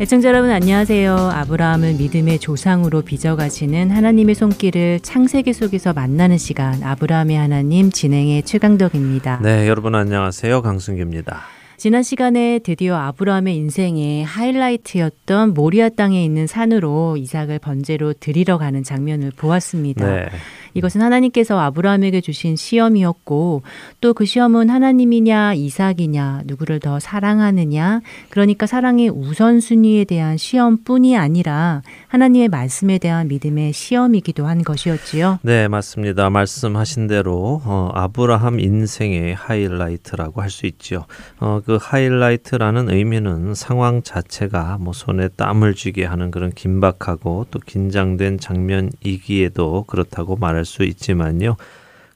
[0.00, 1.14] 애청자 여러분 안녕하세요.
[1.14, 9.40] 아브라함을 믿음의 조상으로 빚어가시는 하나님의 손길을 창세기 속에서 만나는 시간 아브라함의 하나님 진행의 최강덕입니다.
[9.42, 10.62] 네, 여러분 안녕하세요.
[10.62, 11.42] 강승규입니다.
[11.76, 19.32] 지난 시간에 드디어 아브라함의 인생의 하이라이트였던 모리아 땅에 있는 산으로 이삭을 번제로 드리러 가는 장면을
[19.36, 20.06] 보았습니다.
[20.06, 20.28] 네.
[20.74, 23.62] 이것은 하나님께서 아브라함에게 주신 시험이었고
[24.00, 32.48] 또 그 시험은 하나님이냐 이삭이냐 누구를 더 사랑하느냐 그러니까 사랑의 우선순위에 대한 시험뿐이 아니라 하나님의
[32.48, 35.38] 말씀에 대한 믿음의 시험이기도 한 것이었지요.
[35.42, 36.28] 네 맞습니다.
[36.28, 41.06] 말씀하신 대로 어, 아브라함 인생의 하이라이트라고 할 수 있지요.
[41.38, 48.38] 어, 그 하이라이트라는 의미는 상황 자체가 뭐 손에 땀을 쥐게 하는 그런 긴박하고 또 긴장된
[48.38, 51.56] 장면이기에도 그렇다고 말할 말할 수 있지만요.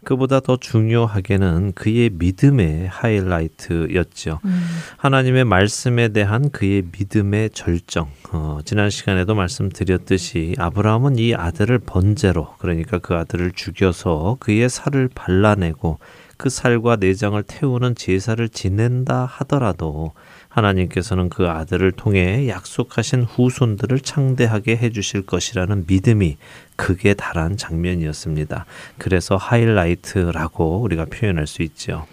[0.05, 4.41] 그보다 더 중요하게는 그의 믿음의 하이라이트였죠.
[4.45, 4.67] 음.
[4.99, 8.09] 하나님의 말씀에 대한 그의 믿음의 절정.
[8.31, 15.99] 어, 지난 시간에도 말씀드렸듯이 아브라함은 이 아들을 번제로 그러니까 그 아들을 죽여서 그의 살을 발라내고
[16.37, 20.13] 그 살과 내장을 태우는 제사를 지낸다 하더라도
[20.55, 26.37] 하나님께서는 그 아들을 통해 약속하신 후손들을 창대하게 해주실 것이라는 믿음이
[26.77, 28.65] 극에 달한 장면이었습니다.
[28.99, 32.07] 그래서 하이라이트라고 우리가 표현할 수 있죠.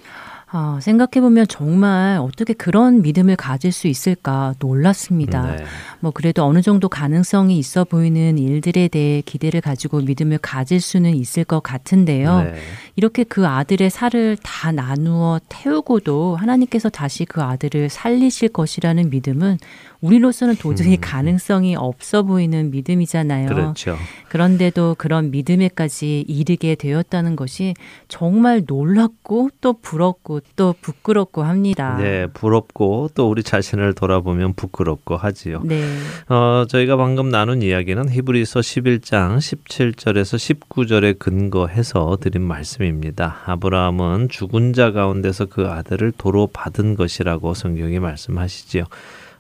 [0.54, 5.56] 아, 생각해보면 정말 어떻게 그런 믿음을 가질 수 있을까 놀랐습니다.
[5.56, 5.64] 네.
[6.02, 11.46] 뭐 그래도 어느 정도 가능성이 있어 보이는 일들에 대해 기대를 가지고 믿음을 가질 수는 있을
[11.46, 12.44] 것 같은데요.
[12.44, 12.56] 네.
[12.98, 19.58] 이렇게 그 아들의 살을 다 나누어 태우고도 하나님께서 다시 그 아들을 살리실 것이라는 믿음은
[20.02, 21.02] 우리로서는 도저히 음.
[21.02, 23.48] 가능성이 없어 보이는 믿음이잖아요.
[23.48, 23.98] 그렇죠.
[24.30, 27.76] 그런데도 그런 믿음에까지 이르게 되었다는 것이
[28.08, 31.98] 정말 놀랍고 또 부럽고 또 부끄럽고 합니다.
[31.98, 35.62] 네, 부럽고 또 우리 자신을 돌아보면 부끄럽고 하지요.
[35.64, 35.86] 네.
[36.30, 43.38] 어, 저희가 방금 나눈 이야기는 히브리서 11장 17절에서 19절에 근거해서 드린 말씀입니다.
[43.46, 48.86] 아브라함은 죽은 자 가운데서 그 아들을 도로 받은 것이라고 성경이 말씀하시지요.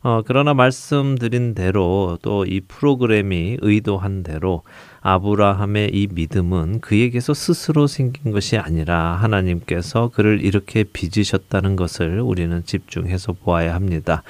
[0.04, 4.64] 어, 그러나 말씀드린 대로 또 이 프로그램이 의도한 대로
[5.02, 13.34] 아브라함의 이 믿음은 그에게서 스스로 생긴 것이 아니라 하나님께서 그를 이렇게 빚으셨다는 것을 우리는 집중해서
[13.34, 14.24] 보아야 합니다.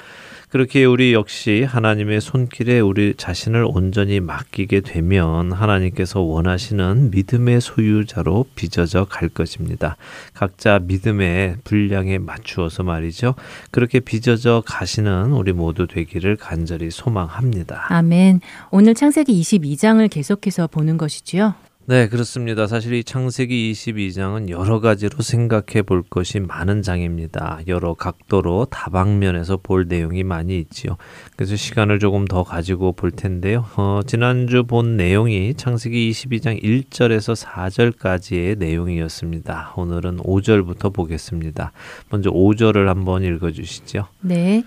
[0.52, 9.06] 그렇게 우리 역시 하나님의 손길에 우리 자신을 온전히 맡기게 되면 하나님께서 원하시는 믿음의 소유자로 빚어져
[9.06, 9.96] 갈 것입니다.
[10.34, 13.34] 각자 믿음의 분량에 맞추어서 말이죠.
[13.70, 17.86] 그렇게 빚어져 가시는 우리 모두 되기를 간절히 소망합니다.
[17.88, 18.42] 아멘.
[18.70, 21.54] 오늘 창세기 22장을 계속해서 보는 것이지요.
[21.84, 22.68] 네, 그렇습니다.
[22.68, 27.58] 사실 이 창세기 22장은 여러 가지로 생각해 볼 것이 많은 장입니다.
[27.66, 30.96] 여러 각도로 다방면에서 볼 내용이 많이 있지요.
[31.34, 33.64] 그래서 시간을 조금 더 가지고 볼 텐데요.
[33.76, 39.74] 어, 지난주 본 내용이 창세기 22장 1절에서 4절까지의 내용이었습니다.
[39.76, 41.72] 오늘은 5절부터 보겠습니다.
[42.10, 44.06] 먼저 5절을 한번 읽어 주시죠.
[44.20, 44.62] 네.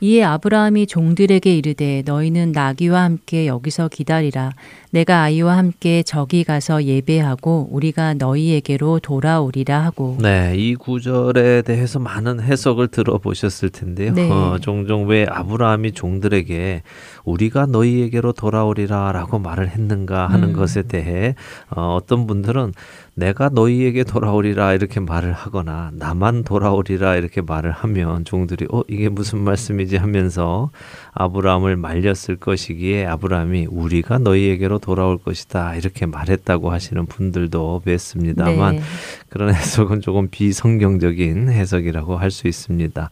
[0.00, 4.52] 이에 아브라함이 종들에게 이르되 너희는 나귀와 함께 여기서 기다리라
[4.90, 12.40] 내가 아이와 함께 저기 가서 예배하고 우리가 너희에게로 돌아오리라 하고 네, 이 구절에 대해서 많은
[12.40, 14.12] 해석을 들어보셨을 텐데요.
[14.14, 14.30] 네.
[14.30, 16.82] 어, 종종 왜 아브라함이 종들에게
[17.24, 20.52] 우리가 너희에게로 돌아오리라라고 말을 했는가 하는 음.
[20.54, 21.34] 것에 대해
[21.70, 22.72] 어, 어떤 분들은
[23.18, 29.40] 내가 너희에게 돌아오리라 이렇게 말을 하거나 나만 돌아오리라 이렇게 말을 하면 종들이 어 이게 무슨
[29.40, 30.70] 말씀이지 하면서
[31.20, 38.80] 아브라함을 말렸을 것이기에 아브라함이 우리가 너희에게로 돌아올 것이다 이렇게 말했다고 하시는 분들도 뵀습니다만 네.
[39.28, 43.10] 그런 해석은 조금 비성경적인 해석이라고 할 수 있습니다.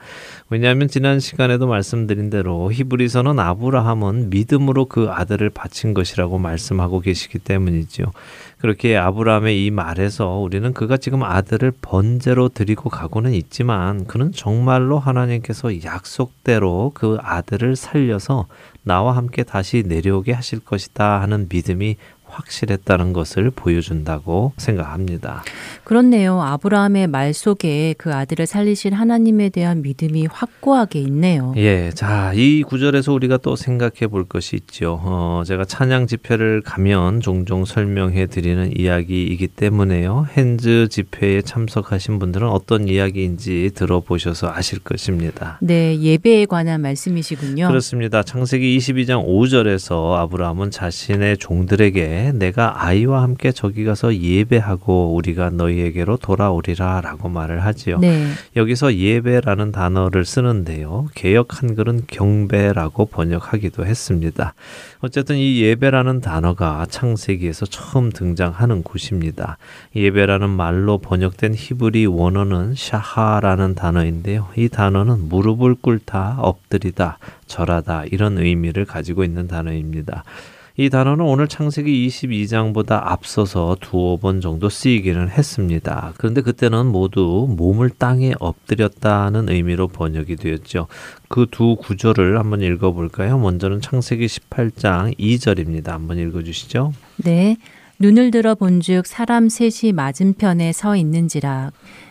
[0.51, 8.13] 왜냐하면 지난 시간에도 말씀드린 대로 히브리서는 아브라함은 믿음으로 그 아들을 바친 것이라고 말씀하고 계시기 때문이지요.
[8.59, 15.85] 그렇게 아브라함의 이 말에서 우리는 그가 지금 아들을 번제로 드리고 가고는 있지만 그는 정말로 하나님께서
[15.85, 18.47] 약속대로 그 아들을 살려서
[18.83, 21.97] 나와 함께 다시 내려오게 하실 것이다 하는 믿음이
[22.29, 25.43] 확실했다는 것을 보여준다고 생각합니다.
[25.85, 26.43] 그렇네요.
[26.43, 31.55] 아브라함의 말 속에 그 아들을 살리실 하나님에 대한 믿음이 확고하게 있네요.
[31.57, 31.91] 예.
[31.91, 35.01] 자, 이 구절에서 우리가 또 생각해 볼 것이 있죠.
[35.03, 40.27] 어, 제가 찬양 집회를 가면 종종 설명해 드리는 이야기이기 때문에요.
[40.37, 45.59] 핸즈 집회에 참석하신 분들은 어떤 이야기인지 들어보셔서 아실 것입니다.
[45.61, 47.69] 네, 예배에 관한 말씀이시군요.
[47.69, 48.23] 그렇습니다.
[48.23, 57.01] 창세기 22장 5절에서 아브라함은 자신의 종들에게 내가 아이와 함께 저기 가서 예배하고 우리가 너희에게로 돌아오리라
[57.01, 57.99] 라고 말을 하지요.
[57.99, 58.27] 네.
[58.57, 61.09] 여기서 예배라는 단어를 쓰는데요.
[61.15, 64.55] 개역 한글은 경배라고 번역하기도 했습니다.
[65.01, 69.59] 어쨌든 이 예배라는 단어가 창세기에서 처음 등장하는 곳입니다.
[69.95, 74.49] 예배라는 말로 번역된 히브리 원어는 샤하라는 단어인데요.
[74.57, 80.25] 이 단어는 무릎을 꿇다, 엎드리다, 절하다 이런 의미를 가지고 있는 단어입니다.
[80.79, 86.13] 이 단어는 오늘 창세기 22장보다 앞서서 두어 번 정도 쓰이기는 했습니다.
[86.19, 90.87] 그런데 그때는 모두 몸을 땅에 엎드렸다는 의미로 번역이 되었죠.
[91.29, 93.39] 그 두 구절을 한번 읽어볼까요?
[93.39, 95.89] 먼저는 창세기 18장 2절입니다.
[95.89, 96.93] 한번 읽어주시죠.
[97.25, 97.57] 네.
[97.99, 101.71] 눈을 들어 본즉 사람 셋이 맞은편에 서 있는지라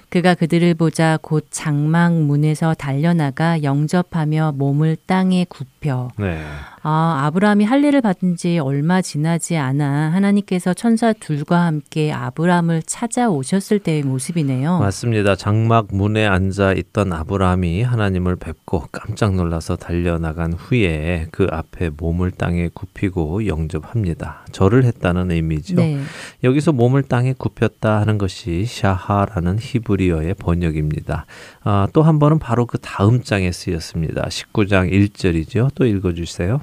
[0.09, 6.41] 그가 그들을 보자 곧 장막 문에서 달려나가 영접하며 몸을 땅에 굽혀 네.
[6.87, 14.03] 아, 아브라함이 할례를 받은 지 얼마 지나지 않아 하나님께서 천사 둘과 함께 아브라함을 찾아오셨을 때의
[14.03, 14.77] 모습이네요.
[14.77, 15.35] 맞습니다.
[15.35, 22.69] 장막 문에 앉아 있던 아브라함이 하나님을 뵙고 깜짝 놀라서 달려나간 후에 그 앞에 몸을 땅에
[22.71, 24.45] 굽히고 영접합니다.
[24.51, 25.75] 절을 했다는 의미죠.
[25.77, 25.99] 네.
[26.43, 31.25] 여기서 몸을 땅에 굽혔다 하는 것이 샤하라는 히브리어의 번역입니다.
[31.63, 34.27] 아, 또 한 번은 바로 그 다음 장에 쓰였습니다.
[34.27, 35.69] 19장 1절이죠.
[35.73, 36.61] 또 읽어 주세요.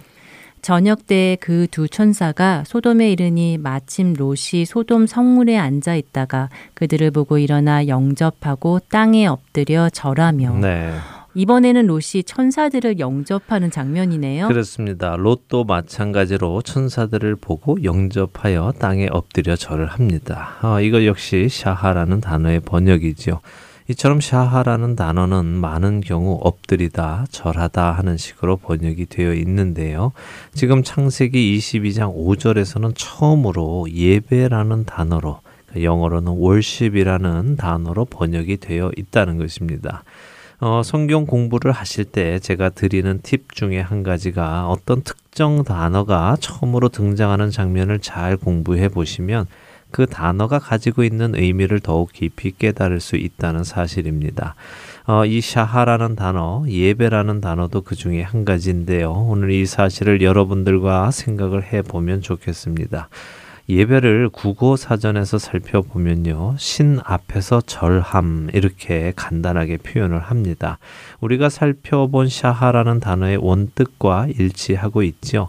[0.62, 7.38] 저녁 때 그 두 천사가 소돔에 이르니 마침 롯이 소돔 성물에 앉아 있다가 그들을 보고
[7.38, 10.92] 일어나 영접하고 땅에 엎드려 절하며 네.
[11.34, 14.48] 이번에는 롯이 천사들을 영접하는 장면이네요.
[14.48, 15.16] 그렇습니다.
[15.16, 20.58] 롯도 마찬가지로 천사들을 보고 영접하여 땅에 엎드려 절을 합니다.
[20.62, 23.40] 어, 이거 역시 샤하라는 단어의 번역이죠.
[23.92, 30.12] 이처럼 샤하라는 단어는 많은 경우 엎드리다, 절하다 하는 식으로 번역이 되어 있는데요.
[30.54, 35.40] 지금 창세기 22장 5절에서는 처음으로 예배라는 단어로
[35.78, 40.04] 영어로는 worship이라는 단어로 번역이 되어 있다는 것입니다.
[40.60, 46.88] 어, 성경 공부를 하실 때 제가 드리는 팁 중에 한 가지가 어떤 특정 단어가 처음으로
[46.88, 49.46] 등장하는 장면을 잘 공부해 보시면
[49.92, 54.54] 그 단어가 가지고 있는 의미를 더욱 깊이 깨달을 수 있다는 사실입니다.
[55.04, 59.12] 어, 이 샤하라는 단어, 예배라는 단어도 그 중에 한 가지인데요.
[59.12, 63.08] 오늘 이 사실을 여러분들과 생각을 해 보면 좋겠습니다.
[63.68, 66.56] 예배를 국어 사전에서 살펴보면요.
[66.58, 70.78] 신 앞에서 절함 이렇게 간단하게 표현을 합니다.
[71.20, 75.48] 우리가 살펴본 샤하라는 단어의 원뜻과 일치하고 있죠.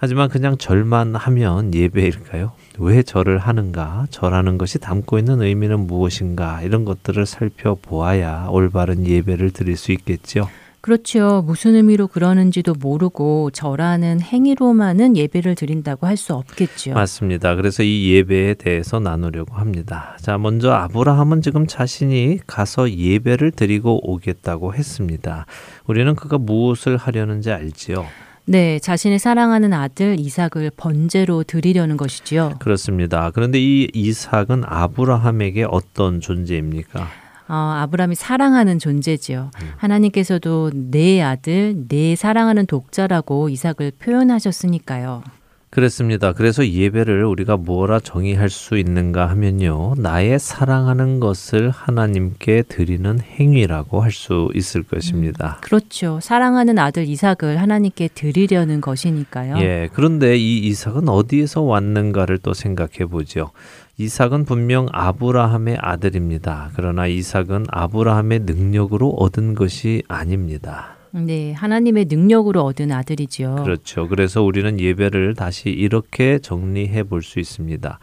[0.00, 2.52] 하지만 그냥 절만 하면 예배일까요?
[2.78, 4.06] 왜 절을 하는가?
[4.10, 6.62] 절하는 것이 담고 있는 의미는 무엇인가?
[6.62, 10.48] 이런 것들을 살펴보아야 올바른 예배를 드릴 수 있겠죠.
[10.80, 11.42] 그렇죠.
[11.44, 16.94] 무슨 의미로 그러는지도 모르고 절하는 행위로만은 예배를 드린다고 할 수 없겠죠.
[16.94, 17.56] 맞습니다.
[17.56, 20.16] 그래서 이 예배에 대해서 나누려고 합니다.
[20.20, 25.46] 자, 먼저 아브라함은 지금 자신이 가서 예배를 드리고 오겠다고 했습니다.
[25.88, 28.06] 우리는 그가 무엇을 하려는지 알지요.
[28.50, 32.54] 네, 자신의 사랑하는 아들 이삭을 번제로 드리려는 것이지요.
[32.60, 33.30] 그렇습니다.
[33.30, 37.06] 그런데 이 이삭은 아브라함에게 어떤 존재입니까?
[37.48, 39.50] 어, 아브라함이 사랑하는 존재지요.
[39.60, 39.72] 음.
[39.76, 45.22] 하나님께서도 내 아들, 내 사랑하는 독자라고 이삭을 표현하셨으니까요.
[45.70, 46.32] 그렇습니다.
[46.32, 49.94] 그래서 예배를 우리가 뭐라 정의할 수 있는가 하면요.
[49.96, 55.58] 나의 사랑하는 것을 하나님께 드리는 행위라고 할 수 있을 것입니다.
[55.58, 56.18] 음, 그렇죠.
[56.20, 59.58] 사랑하는 아들 이삭을 하나님께 드리려는 것이니까요.
[59.58, 59.88] 예.
[59.92, 63.52] 그런데 이 이삭은 어디에서 왔는가를 또 생각해 보죠.
[63.96, 66.70] 이삭은 분명 아브라함의 아들입니다.
[66.74, 70.97] 그러나 이삭은 아브라함의 능력으로 얻은 것이 아닙니다.
[71.12, 73.56] 네, 하나님의 능력으로 얻은 아들이지요.
[73.64, 74.08] 그렇죠.
[74.08, 77.98] 그래서 우리는 예배를 다시 이렇게 정리해 볼 수 있습니다.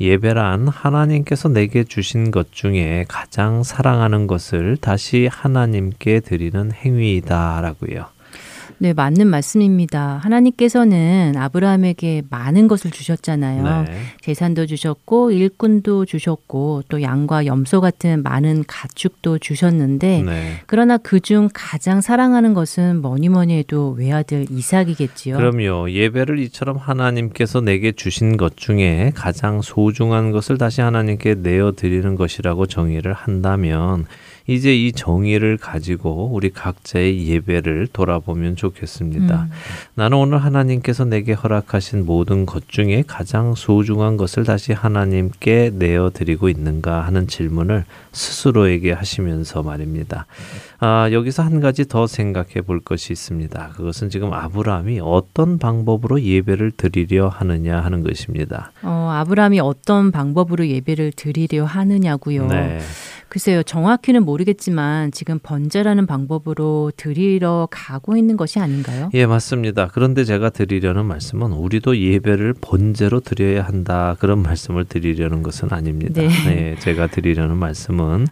[0.00, 8.13] 예배란 하나님께서 내게 주신 것 중에 가장 사랑하는 것을 다시 하나님께 드리는 행위이다라고요.
[8.78, 10.18] 네, 맞는 말씀입니다.
[10.22, 13.84] 하나님께서는 아브라함에게 많은 것을 주셨잖아요.
[13.84, 13.92] 네.
[14.20, 20.60] 재산도 주셨고 일꾼도 주셨고 또 양과 염소 같은 많은 가축도 주셨는데 네.
[20.66, 25.36] 그러나 그중 가장 사랑하는 것은 뭐니 뭐니 해도 외아들 이삭이겠지요.
[25.36, 25.90] 그럼요.
[25.90, 32.66] 예배를 이처럼 하나님께서 내게 주신 것 중에 가장 소중한 것을 다시 하나님께 내어 드리는 것이라고
[32.66, 34.06] 정의를 한다면
[34.46, 39.44] 이제 이 정의를 가지고 우리 각자의 예배를 돌아보면 좋겠습니다.
[39.44, 39.50] 음.
[39.94, 46.50] 나는 오늘 하나님께서 내게 허락하신 모든 것 중에 가장 소중한 것을 다시 하나님께 내어 드리고
[46.50, 50.26] 있는가 하는 질문을 스스로에게 하시면서 말입니다.
[50.78, 53.70] 아, 여기서 한 가지 더 생각해 볼 것이 있습니다.
[53.76, 58.72] 그것은 지금 아브라함이 어떤 방법으로 예배를 드리려 하느냐 하는 것입니다.
[58.82, 62.48] 어, 아브라함이 어떤 방법으로 예배를 드리려 하느냐고요.
[62.48, 62.80] 네.
[63.34, 69.10] 글쎄요, 정확히는 모르겠지만 지금 번제라는 방법으로 드리러 가고 있는 것이 아닌가요?
[69.12, 69.88] 예, 맞습니다.
[69.92, 76.22] 그런데 제가 드리려는 말씀은 우리도 예배를 번제로 드려야 한다 그런 말씀을 드리려는 것은 아닙니다.
[76.22, 78.28] 네, 네 제가 드리려는 말씀은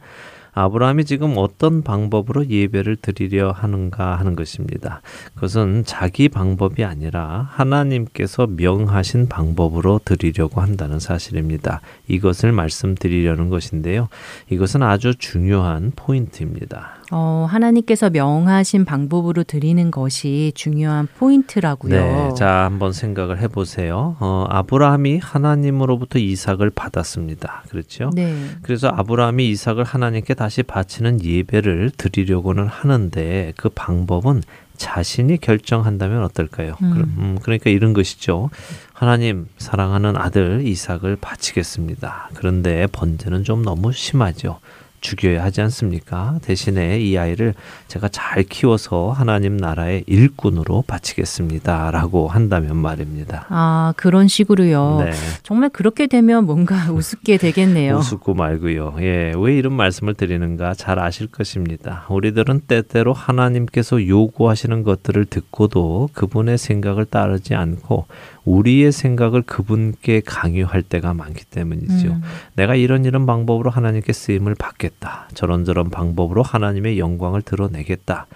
[0.52, 5.00] 아브라함이 지금 어떤 방법으로 예배를 드리려 하는가 하는 것입니다.
[5.34, 11.80] 그것은 자기 방법이 아니라 하나님께서 명하신 방법으로 드리려고 한다는 사실입니다.
[12.08, 14.08] 이것을 말씀드리려는 것인데요.
[14.50, 17.01] 이것은 아주 중요한 포인트입니다.
[17.14, 21.94] 어, 하나님께서 명하신 방법으로 드리는 것이 중요한 포인트라고요.
[21.94, 24.16] 네, 자 한번 생각을 해보세요.
[24.18, 27.64] 어, 아브라함이 하나님으로부터 이삭을 받았습니다.
[27.68, 28.10] 그렇죠?
[28.14, 28.34] 네.
[28.62, 34.42] 그래서 아브라함이 이삭을 하나님께 다시 바치는 예배를 드리려고는 하는데 그 방법은
[34.78, 36.76] 자신이 결정한다면 어떨까요?
[36.82, 37.14] 음.
[37.18, 38.48] 음, 그러니까 이런 것이죠.
[38.94, 42.30] 하나님 사랑하는 아들 이삭을 바치겠습니다.
[42.34, 44.60] 그런데 번제는 좀 너무 심하죠.
[45.02, 46.38] 죽여야 하지 않습니까?
[46.42, 47.54] 대신에 이 아이를
[47.88, 51.90] 제가 잘 키워서 하나님 나라의 일꾼으로 바치겠습니다.
[51.90, 53.46] 라고 한다면 말입니다.
[53.50, 55.02] 아, 그런 식으로요.
[55.04, 55.12] 네.
[55.42, 57.96] 정말 그렇게 되면 뭔가 우습게 되겠네요.
[57.98, 58.94] 우습고 말고요.
[59.00, 62.06] 예, 왜 이런 말씀을 드리는가 잘 아실 것입니다.
[62.08, 68.06] 우리들은 때때로 하나님께서 요구하시는 것들을 듣고도 그분의 생각을 따르지 않고
[68.44, 72.08] 우리의 생각을 그분께 강요할 때가 많기 때문이죠.
[72.08, 72.22] 음.
[72.54, 75.28] 내가 이런 이런 방법으로 하나님께 쓰임을 받겠다.
[75.34, 78.26] 저런저런 방법으로 하나님의 영광을 드러내겠다.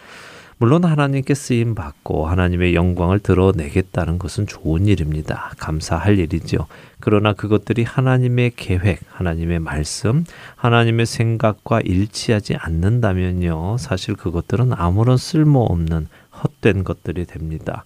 [0.58, 5.52] 물론 하나님께 쓰임 받고 하나님의 영광을 드러내겠다는 것은 좋은 일입니다.
[5.58, 6.66] 감사할 일이죠.
[6.98, 13.76] 그러나 그것들이 하나님의 계획, 하나님의 말씀, 하나님의 생각과 일치하지 않는다면요.
[13.78, 16.08] 사실 그것들은 아무런 쓸모없는
[16.42, 17.84] 헛된 것들이 됩니다.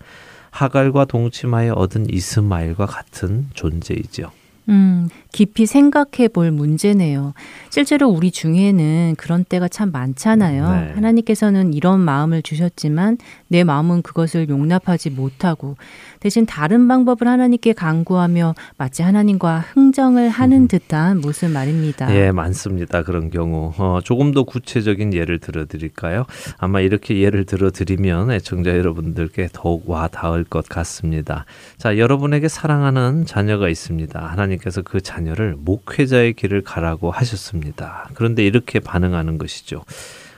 [0.50, 4.32] 하갈과 동침하여 얻은 이스마엘과 같은 존재이죠.
[4.68, 7.34] 음, 깊이 생각해 볼 문제네요.
[7.70, 10.70] 실제로 우리 중에는 그런 때가 참 많잖아요.
[10.70, 10.92] 네.
[10.94, 15.76] 하나님께서는 이런 마음을 주셨지만 내 마음은 그것을 용납하지 못하고
[16.20, 20.68] 대신 다른 방법을 하나님께 강구하며 마치 하나님과 흥정을 하는 음.
[20.68, 22.14] 듯한 모습 말입니다.
[22.14, 23.02] 예, 많습니다.
[23.02, 23.72] 그런 경우.
[23.78, 26.26] 어, 조금 더 구체적인 예를 들어 드릴까요?
[26.58, 31.46] 아마 이렇게 예를 들어 드리면 애청자 여러분들께 더욱 와 닿을 것 같습니다.
[31.78, 34.20] 자, 여러분에게 사랑하는 자녀가 있습니다.
[34.20, 38.08] 하나님 께서 그 자녀를 목회자의 길을 가라고 하셨습니다.
[38.14, 39.84] 그런데 이렇게 반응하는 것이죠.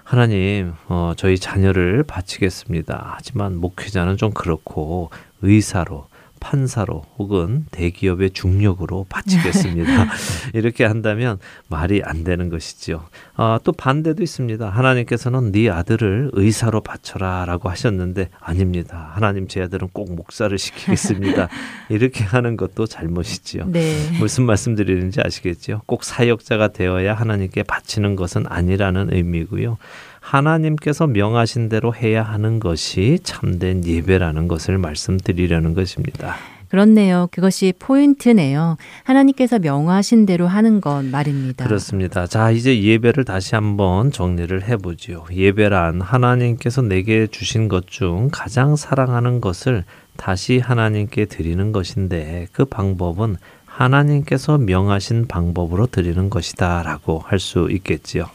[0.04, 3.14] 하나님, 어, 저희 자녀를 바치겠습니다.
[3.16, 6.06] 하지만 목회자는 좀 그렇고 의사로
[6.42, 10.08] 판사로 혹은 대기업의 중력으로 바치겠습니다.
[10.52, 13.06] 이렇게 한다면 말이 안 되는 것이죠.
[13.36, 14.68] 아, 또 반대도 있습니다.
[14.68, 19.12] 하나님께서는 네 아들을 의사로 바쳐라라고 하셨는데 아닙니다.
[19.14, 21.48] 하나님 제 아들은 꼭 목사를 시키겠습니다.
[21.88, 23.66] 이렇게 하는 것도 잘못이지요.
[23.68, 23.96] 네.
[24.18, 25.82] 무슨 말씀드리는지 아시겠죠?
[25.86, 29.78] 꼭 사역자가 되어야 하나님께 바치는 것은 아니라는 의미고요.
[30.22, 36.36] 하나님께서 명하신 대로 해야 하는 것이 참된 예배라는 것을 말씀드리려는 것입니다.
[36.70, 37.28] 그렇네요.
[37.32, 38.78] 그것이 포인트네요.
[39.04, 41.66] 하나님께서 명하신 대로 하는 것 말입니다.
[41.66, 42.26] 그렇습니다.
[42.26, 45.26] 자, 이제 예배를 다시 한번 정리를 해보지요.
[45.30, 49.84] 예배란 하나님께서 내게 주신 것 중 가장 사랑하는 것을
[50.16, 53.36] 다시 하나님께 드리는 것인데 그 방법은
[53.66, 58.30] 하나님께서 명하신 방법으로 드리는 것이다 라고 할 수 있겠지요.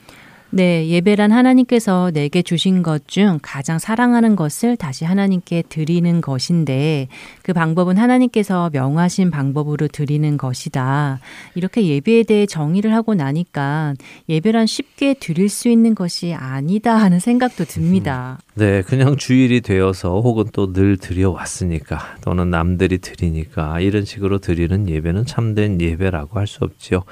[0.49, 7.07] 네, 예배란 하나님께서 내게 주신 것 중 가장 사랑하는 것을 다시 하나님께 드리는 것인데
[7.41, 11.19] 그 방법은 하나님께서 명하신 방법으로 드리는 것이다.
[11.55, 13.93] 이렇게 예배에 대해 정의를 하고 나니까
[14.29, 18.39] 예배란 쉽게 드릴 수 있는 것이 아니다 하는 생각도 듭니다.
[18.57, 25.25] 네, 그냥 주일이 되어서 혹은 또 늘 드려왔으니까 또는 남들이 드리니까 이런 식으로 드리는 예배는
[25.27, 27.03] 참된 예배라고 할 수 없지요.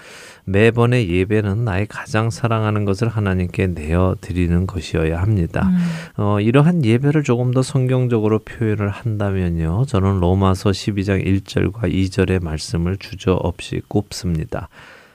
[0.45, 5.67] 매번의 예배는 나의 가장 사랑하는 것을 하나님께 내어 드리는 것이어야 합니다.
[5.67, 6.23] 음.
[6.23, 9.85] 어, 이러한 예배를 조금 더 성경적으로 표현을 한다면요.
[9.87, 14.69] 저는 로마서 12장 1절과 2절의 말씀을 주저없이 꼽습니다.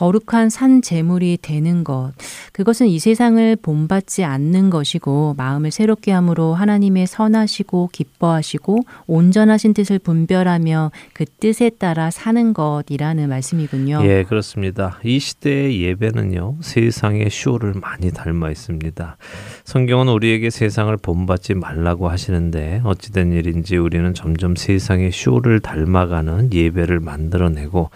[0.00, 2.12] 거룩한 산 제물이 되는 것.
[2.52, 10.90] 그것은 이 세상을 본받지 않는 것이고 마음을 새롭게 함으로 하나님의 선하시고 기뻐하시고 온전하신 뜻을 분별하며
[11.12, 14.00] 그 뜻에 따라 사는 것이라는 말씀이군요.
[14.04, 14.98] 예, 그렇습니다.
[15.04, 16.56] 이 시대의 예배는요.
[16.62, 19.18] 세상의 쇼를 많이 닮아 있습니다.
[19.64, 27.90] 성경은 우리에게 세상을 본받지 말라고 하시는데 어찌된 일인지 우리는 점점 세상의 쇼를 닮아가는 예배를 만들어내고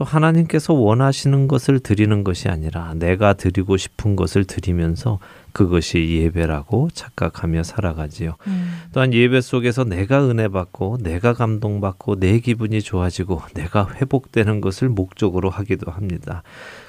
[0.00, 5.18] 또 하나님께서 원하시는 것을 드리는 것이 아니라 내가 드리고 싶은 것을 드리면서
[5.52, 8.36] 그것이 예배라고 착각하며 살아가지요.
[8.46, 8.80] 음.
[8.94, 15.50] 또한 예배 속에서 내가 은혜 받고 내가 감동받고 내 기분이 좋아지고 내가 회복되는 것을 목적으로
[15.50, 16.44] 하기도 합니다.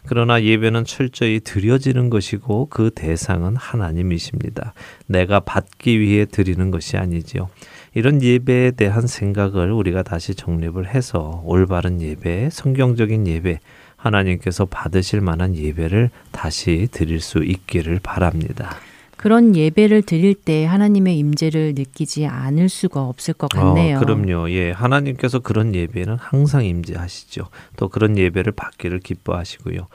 [0.06, 4.74] 그러나 예배는 철저히 드려지는 것이고 그 대상은 하나님이십니다.
[5.08, 7.50] 내가 받기 위해 드리는 것이 아니지요.
[7.94, 13.60] 이런 예배에 대한 생각을 우리가 다시 정립을 해서 올바른 예배, 성경적인 예배,
[13.98, 18.78] 하나님께서 받으실 만한 예배를 다시 드릴 수 있기를 바랍니다.
[19.22, 23.98] 그런 예배를 드릴 때 하나님의 임재를 느끼지 않을 수가 없을 것 같네요.
[23.98, 24.50] 어, 그럼요.
[24.50, 24.72] 예.
[24.72, 27.50] 하나님께서 그런 예배는 항상 임재하시죠.
[27.78, 29.86] 또 그런 예배를 받기를 기뻐하시고요.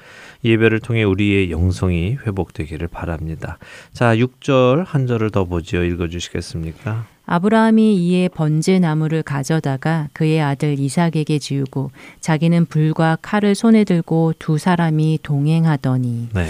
[0.47, 3.59] 예배를 통해 우리의 영성이 회복되기를 바랍니다.
[3.93, 5.85] 자, 6절 한 절을 더 보지요.
[5.85, 7.07] 읽어 주시겠습니까?
[7.27, 14.59] 아브라함이 이에 번제 나무를 가져다가 그의 아들 이삭에게 지우고 자기는 불과 칼을 손에 들고 두
[14.59, 16.47] 사람이 동행하더니 네.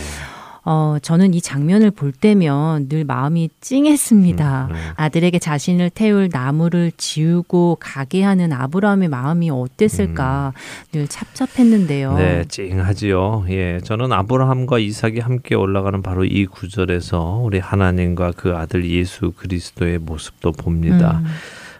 [0.68, 4.66] 어, 저는 이 장면을 볼 때면 늘 마음이 찡했습니다.
[4.68, 4.78] 음, 네.
[4.96, 10.90] 아들에게 자신을 태울 나무를 지우고 가게 하는 아브라함의 마음이 어땠을까 음.
[10.90, 12.14] 늘 찹찹했는데요.
[12.14, 13.46] 네, 찡하지요.
[13.50, 20.00] 예, 저는 아브라함과 이삭이 함께 올라가는 바로 이 구절에서 우리 하나님과 그 아들 예수 그리스도의
[20.00, 21.20] 모습도 봅니다.
[21.22, 21.30] 음.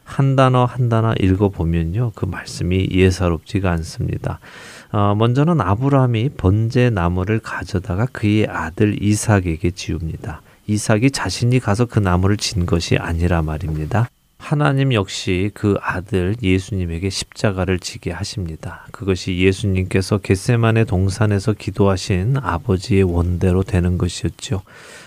[0.05, 2.13] 한 단어 한 단어 읽어보면요.
[2.15, 4.39] 그 말씀이 예사롭지가 않습니다.
[4.97, 10.41] 어, 먼저는 아브라함이 번제 나무를 가져다가 그의 아들 이삭에게 지웁니다.
[10.69, 14.09] 이삭이 자신이 가서 그 나무를 진 것이 아니라 말입니다.
[14.39, 18.87] 하나님 역시 그 아들 예수님에게 십자가를 지게 하십니다.
[18.91, 24.63] 그것이 예수님께서 겟세만의 동산에서 기도하신 아버지의 원대로 되는 것이었죠.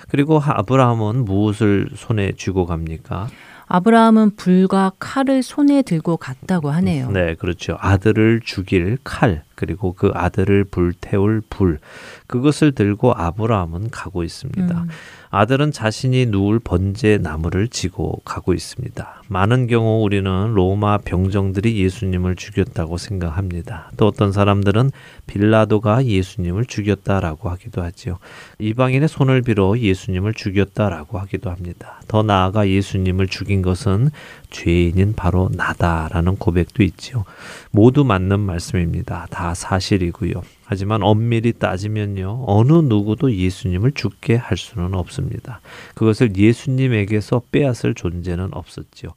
[0.09, 3.27] 그리고 아브라함은 무엇을 손에 쥐고 갑니까?
[3.69, 7.11] 아브라함은 불과 칼을 손에 들고 갔다고 하네요.
[7.11, 7.77] 네, 그렇죠.
[7.79, 11.79] 아들을 죽일 칼, 그리고 그 아들을 불태울 불,
[12.25, 14.81] 그것을 들고 아브라함은 가고 있습니다.
[14.81, 14.89] 음.
[15.31, 19.21] 아들은 자신이 누울 번제 나무를 지고 가고 있습니다.
[19.27, 23.91] 많은 경우 우리는 로마 병정들이 예수님을 죽였다고 생각합니다.
[23.95, 24.89] 또 어떤 사람들은
[25.27, 28.17] 빌라도가 예수님을 죽였다라고 하기도 하지요.
[28.57, 32.01] 이방인의 손을 빌어 예수님을 죽였다라고 하기도 합니다.
[32.07, 34.09] 더 나아가 예수님을 죽인 것은
[34.49, 37.25] 죄인인 바로 나다라는 고백도 있지요.
[37.71, 39.27] 모두 맞는 말씀입니다.
[39.29, 40.41] 다 사실이고요.
[40.65, 42.43] 하지만 엄밀히 따지면요.
[42.47, 45.61] 어느 누구도 예수님을 죽게 할 수는 없습니다.
[45.95, 49.11] 그것을 예수님에게서 빼앗을 존재는 없었지요.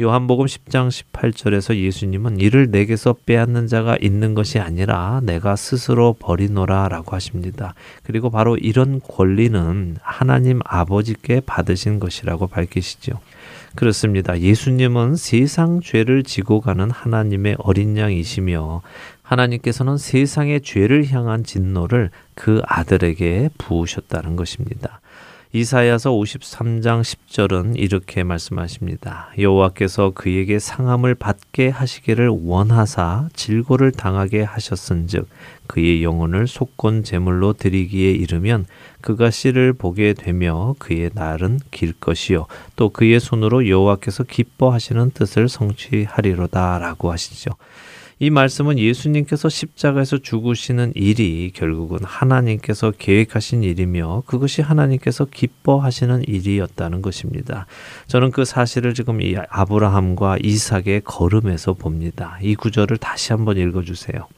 [0.00, 7.14] 요한복음 10장 18절에서 예수님은 이를 내게서 빼앗는 자가 있는 것이 아니라 내가 스스로 버리노라 라고
[7.14, 7.74] 하십니다.
[8.02, 13.20] 그리고 바로 이런 권리는 하나님 아버지께 받으신 것이라고 밝히시죠.
[13.74, 14.38] 그렇습니다.
[14.38, 18.82] 예수님은 세상 죄를 지고 가는 하나님의 어린 양이시며
[19.22, 25.00] 하나님께서는 세상의 죄를 향한 진노를 그 아들에게 부으셨다는 것입니다.
[25.56, 29.28] 이사야서 53장 10절은 이렇게 말씀하십니다.
[29.38, 35.28] 여호와께서 그에게 상함을 받게 하시기를 원하사 질고를 당하게 하셨은즉
[35.68, 38.66] 그의 영혼을 속건 제물로 드리기에 이르면
[39.00, 47.12] 그가 씨를 보게 되며 그의 날은 길 것이요 또 그의 손으로 여호와께서 기뻐하시는 뜻을 성취하리로다라고
[47.12, 47.52] 하시죠.
[48.18, 57.66] 이 말씀은 예수님께서 십자가에서 죽으시는 일이 결국은 하나님께서 계획하신 일이며 그것이 하나님께서 기뻐하시는 일이었다는 것입니다.
[58.06, 62.38] 저는 그 사실을 지금 이 아브라함과 이삭의 걸음에서 봅니다.
[62.40, 64.28] 이 구절을 다시 한번 읽어 주세요.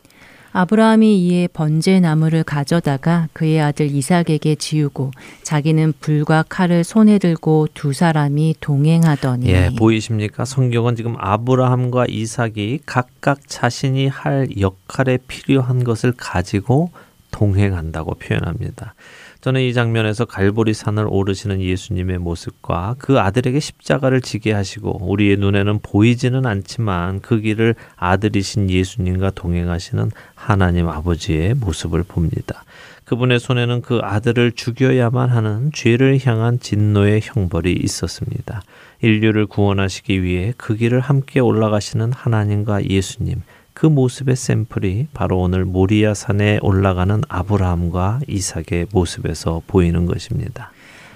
[0.57, 5.11] 아브라함이 이에 번제 나무를 가져다가 그의 아들 이삭에게 지우고
[5.42, 10.47] 자기는 불과 칼을 손에 들고 두 사람이 동행하더니 예, 보이십니까?
[10.47, 16.90] 성경은 지금 아브라함과 이삭이 각각 자신이 할 역할에 필요한 것을 가지고
[17.33, 18.95] 동행한다고 표현합니다.
[19.40, 25.81] 저는 이 장면에서 갈보리 산을 오르시는 예수님의 모습과 그 아들에게 십자가를 지게 하시고 우리의 눈에는
[25.83, 32.64] 보이지는 않지만 그 길을 아들이신 예수님과 동행하시는 하나님 아버지의 모습을 봅니다.
[33.05, 38.62] 그분의 손에는 그 아들을 죽여야만 하는 죄를 향한 진노의 형벌이 있었습니다.
[39.01, 43.42] 인류를 구원하시기 위해 그 길을 함께 올라가시는 하나님과 예수님,
[43.76, 50.72] 그 모습의 샘플이 바로 오늘 모리아 산에 올라가는 아브라함과 이삭의 모습에서 보이는 것입니다.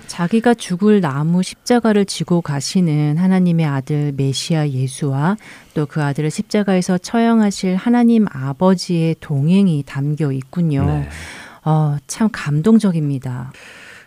[0.09, 5.39] 자기가 죽을 나무 십자가를 지고 가시는 하나님의 아들 메시아 예수와
[5.73, 10.85] 또 그 아들을 십자가에서 처형하실 하나님 아버지의 동행이 담겨 있군요.
[10.85, 11.09] 네.
[11.65, 13.53] 어, 참 감동적입니다.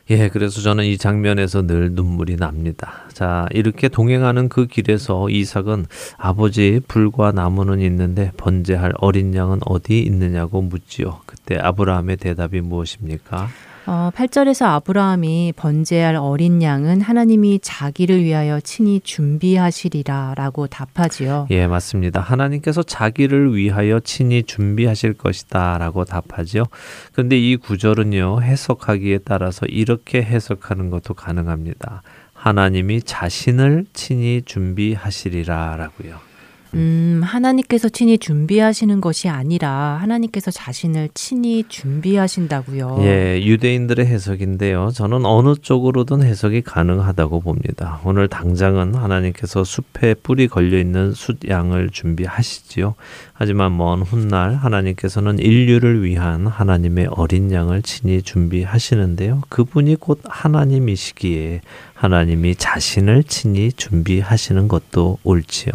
[0.09, 3.05] 예, 그래서 저는 이 장면에서 늘 눈물이 납니다.
[3.13, 5.85] 자, 이렇게 동행하는 그 길에서 이삭은
[6.17, 11.21] 아버지 불과 나무는 있는데 번제할 어린 양은 어디 있느냐고 묻지요.
[11.25, 13.47] 그때 아브라함의 대답이 무엇입니까?
[13.86, 21.48] 어, 8절에서 아브라함이 번제할 어린 양은 하나님이 자기를 위하여 친히 준비하시리라 라고 답하지요.
[21.52, 22.22] 예, 맞습니다.
[22.22, 26.63] 하나님께서 자기를 위하여 친히 준비하실 것이다 라고 답하지요.
[27.12, 32.02] 그런데 이 구절은요, 해석하기에 따라서 이렇게 해석하는 것도 가능합니다.
[32.34, 36.33] 하나님이 자신을 친히 준비하시리라 라고요.
[36.75, 42.97] 음, 하나님께서 친히 준비하시는 것이 아니라 하나님께서 자신을 친히 준비하신다고요.
[43.01, 44.91] 예, 유대인들의 해석인데요.
[44.93, 47.99] 저는 어느 쪽으로든 해석이 가능하다고 봅니다.
[48.03, 52.95] 오늘 당장은 하나님께서 숲에 뿔이 걸려 있는 숫양을 준비하시지요.
[53.33, 59.41] 하지만 먼 훗날 하나님께서는 인류를 위한 하나님의 어린 양을 친히 준비하시는데요.
[59.49, 61.62] 그분이 곧 하나님이시기에
[61.93, 65.71] 하나님이 자신을 친히 준비하시는 것도 옳지요.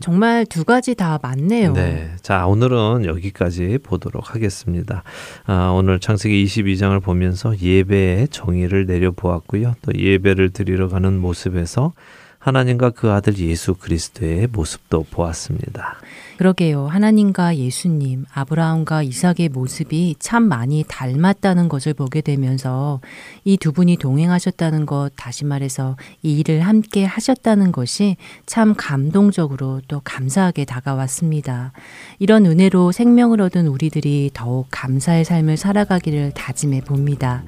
[0.00, 1.72] 정말 두 가지 다 맞네요.
[1.72, 2.10] 네.
[2.22, 5.02] 자, 오늘은 여기까지 보도록 하겠습니다.
[5.44, 9.74] 아, 오늘 창세기 22장을 보면서 예배의 정의를 내려보았고요.
[9.82, 11.92] 또 예배를 드리러 가는 모습에서
[12.38, 15.96] 하나님과 그 아들 예수 그리스도의 모습도 보았습니다.
[16.38, 16.86] 그러게요.
[16.86, 23.00] 하나님과 예수님, 아브라함과 이삭의 모습이 참 많이 닮았다는 것을 보게 되면서
[23.44, 30.00] 이 두 분이 동행하셨다는 것, 다시 말해서 이 일을 함께 하셨다는 것이 참 감동적으로 또
[30.04, 31.72] 감사하게 다가왔습니다.
[32.20, 37.42] 이런 은혜로 생명을 얻은 우리들이 더욱 감사의 삶을 살아가기를 다짐해 봅니다.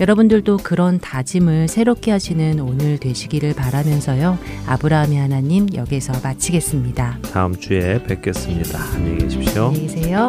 [0.00, 4.38] 여러분들도 그런 다짐을 새롭게 하시는 오늘 되시기를 바라면서요.
[4.66, 7.18] 아브라함의 하나님 여기서 마치겠습니다.
[7.32, 8.78] 다음 주에 뵙겠습니다.
[8.94, 9.66] 안녕히 계십시오.
[9.66, 10.28] 안녕히 계세요.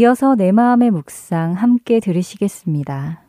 [0.00, 3.20] 이어서 내 마음의 묵상 함께 들으시겠습니다.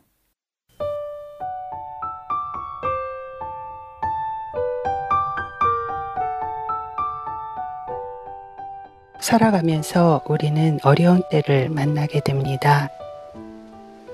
[9.20, 12.90] 살아가면서 우리는 어려운 때를 만나게 됩니다.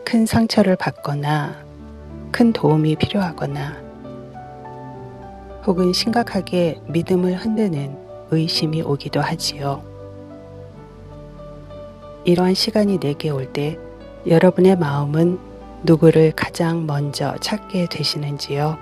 [0.04, 1.64] 큰 상처를 받거나
[2.32, 3.76] 큰 도움이 필요하거나
[5.68, 7.96] 혹은 심각하게 믿음을 흔드는
[8.32, 9.87] 의심이 오기도 하지요.
[12.28, 13.80] 이러한 시간이 내게 올 때
[14.28, 15.40] 여러분의 마음은
[15.84, 18.78] 누구를 가장 먼저 찾게 되시는지요?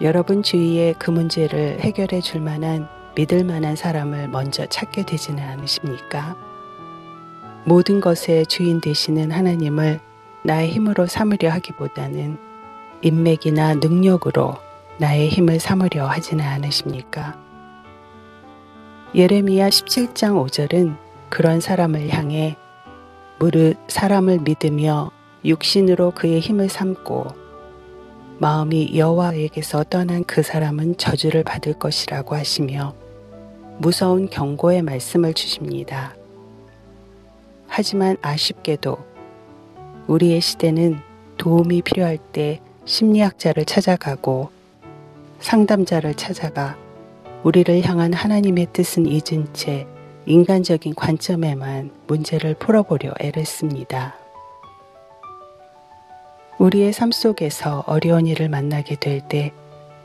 [0.00, 6.36] 여러분 주위에 그 문제를 해결해 줄 만한 믿을 만한 사람을 먼저 찾게 되지는 않으십니까?
[7.66, 10.00] 모든 것의 주인 되시는 하나님을
[10.42, 12.38] 나의 힘으로 삼으려 하기보다는
[13.02, 14.56] 인맥이나 능력으로
[14.96, 17.43] 나의 힘을 삼으려 하지는 않으십니까?
[19.16, 20.96] 예레미야 17장 5절은
[21.28, 22.56] 그런 사람을 향해
[23.38, 25.12] 무릇 사람을 믿으며
[25.44, 27.28] 육신으로 그의 힘을 삼고
[28.38, 32.96] 마음이 여호와에게서 떠난 그 사람은 저주를 받을 것이라고 하시며
[33.78, 36.16] 무서운 경고의 말씀을 주십니다.
[37.68, 38.98] 하지만 아쉽게도
[40.08, 40.98] 우리의 시대는
[41.36, 44.50] 도움이 필요할 때 심리학자를 찾아가고
[45.38, 46.76] 상담자를 찾아가
[47.44, 49.86] 우리를 향한 하나님의 뜻은 잊은 채
[50.26, 54.14] 인간적인 관점에만 문제를 풀어보려 애를 씁니다.
[56.58, 59.52] 우리의 삶 속에서 어려운 일을 만나게 될 때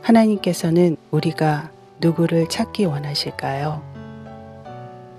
[0.02, 1.72] 하나님께서는 우리가
[2.02, 3.82] 누구를 찾기 원하실까요?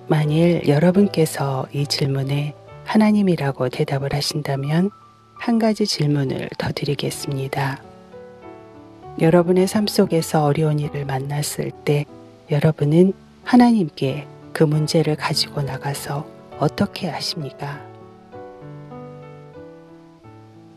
[0.06, 2.54] 만일 여러분께서 이 질문에
[2.84, 4.90] 하나님이라고 대답을 하신다면
[5.34, 7.89] 한 가지 질문을 더 드리겠습니다.
[9.18, 12.04] 여러분의 삶 속에서 어려운 일을 만났을 때
[12.50, 13.12] 여러분은
[13.44, 16.26] 하나님께 그 문제를 가지고 나가서
[16.58, 17.80] 어떻게 하십니까?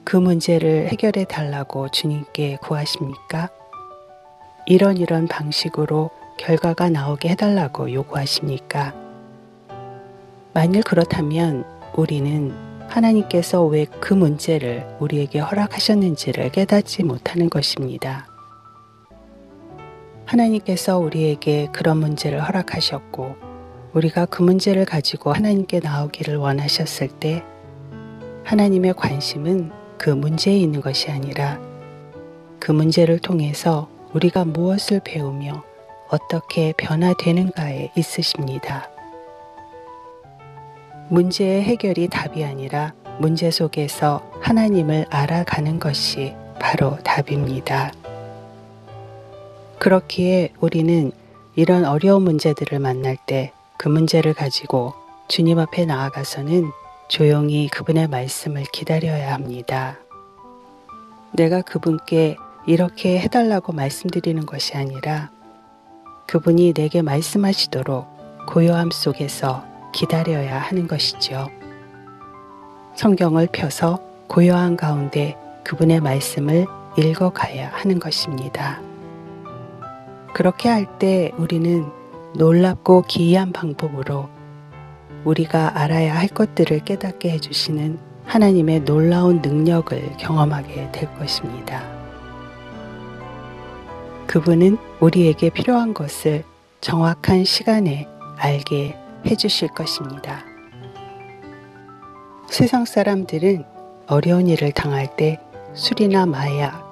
[0.03, 3.49] 그 문제를 해결해 달라고 주님께 구하십니까?
[4.65, 8.93] 이런 이런 방식으로 결과가 나오게 해달라고 요구하십니까?
[10.53, 11.65] 만일 그렇다면
[11.95, 12.53] 우리는
[12.93, 18.27] 하나님께서 왜 그 문제를 우리에게 허락하셨는지를 깨닫지 못하는 것입니다.
[20.25, 23.35] 하나님께서 우리에게 그런 문제를 허락하셨고,
[23.93, 27.43] 우리가 그 문제를 가지고 하나님께 나오기를 원하셨을 때,
[28.43, 31.59] 하나님의 관심은 그 문제에 있는 것이 아니라
[32.59, 35.63] 그 문제를 통해서 우리가 무엇을 배우며
[36.09, 38.92] 어떻게 변화되는가에 있으십니다.
[41.13, 47.91] 문제의 해결이 답이 아니라 문제 속에서 하나님을 알아가는 것이 바로 답입니다.
[49.79, 51.11] 그렇기에 우리는
[51.55, 54.93] 이런 어려운 문제들을 만날 때 그 문제를 가지고
[55.27, 56.71] 주님 앞에 나아가서는
[57.09, 59.97] 조용히 그분의 말씀을 기다려야 합니다.
[61.33, 65.31] 내가 그분께 이렇게 해달라고 말씀드리는 것이 아니라
[66.27, 68.07] 그분이 내게 말씀하시도록
[68.47, 71.49] 고요함 속에서 기다려야 하는 것이죠.
[72.95, 76.65] 성경을 펴서 고요한 가운데 그분의 말씀을
[76.97, 78.81] 읽어가야 하는 것입니다.
[80.33, 81.85] 그렇게 할 때 우리는
[82.35, 84.29] 놀랍고 기이한 방법으로
[85.23, 91.83] 우리가 알아야 할 것들을 깨닫게 해주시는 하나님의 놀라운 능력을 경험하게 될 것입니다.
[94.27, 96.43] 그분은 우리에게 필요한 것을
[96.81, 100.43] 정확한 시간에 알게 해주실 것입니다.
[102.49, 103.65] 세상 사람들은
[104.07, 105.39] 어려운 일을 당할 때
[105.73, 106.83] 술이나 마약,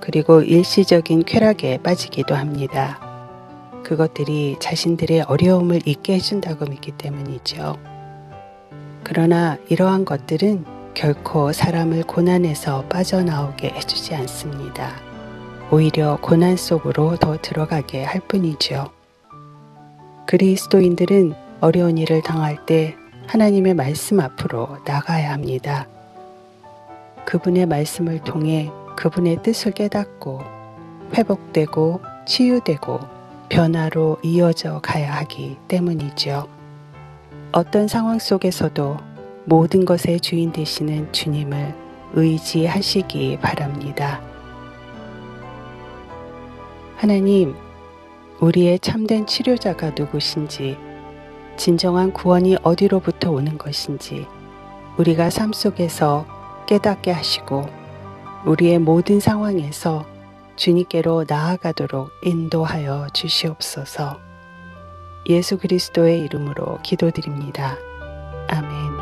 [0.00, 2.98] 그리고 일시적인 쾌락에 빠지기도 합니다.
[3.84, 7.78] 그것들이 자신들의 어려움을 잊게 해준다고 믿기 때문이죠.
[9.04, 10.64] 그러나 이러한 것들은
[10.94, 14.92] 결코 사람을 고난에서 빠져나오게 해주지 않습니다.
[15.70, 18.90] 오히려 고난 속으로 더 들어가게 할 뿐이죠.
[20.26, 22.96] 그리스도인들은 어려운 일을 당할 때
[23.28, 25.86] 하나님의 말씀 앞으로 나가야 합니다.
[27.24, 30.40] 그분의 말씀을 통해 그분의 뜻을 깨닫고
[31.14, 32.98] 회복되고 치유되고
[33.48, 36.48] 변화로 이어져 가야 하기 때문이죠.
[37.52, 38.96] 어떤 상황 속에서도
[39.44, 41.76] 모든 것의 주인 되시는 주님을
[42.14, 44.20] 의지하시기 바랍니다.
[46.96, 47.54] 하나님,
[48.40, 50.76] 우리의 참된 치료자가 누구신지,
[51.56, 54.26] 진정한 구원이 어디로부터 오는 것인지,
[54.98, 56.26] 우리가 삶 속에서
[56.66, 57.66] 깨닫게 하시고,
[58.44, 60.04] 우리의 모든 상황에서
[60.56, 64.18] 주님께로 나아가도록 인도하여 주시옵소서.
[65.28, 67.76] 예수 그리스도의 이름으로 기도드립니다.
[68.48, 69.01] 아멘.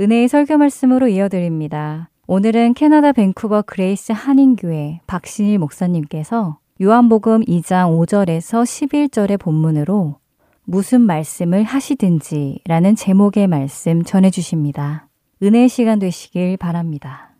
[0.00, 2.08] 은혜의 설교 말씀으로 이어드립니다.
[2.26, 10.16] 오늘은 캐나다 밴쿠버 그레이스 한인교회 박신일 목사님께서 요한복음 2장 5절에서 11절의 본문으로
[10.64, 15.08] 무슨 말씀을 하시든지 라는 제목의 말씀 전해주십니다.
[15.42, 17.34] 은혜의 시간 되시길 바랍니다.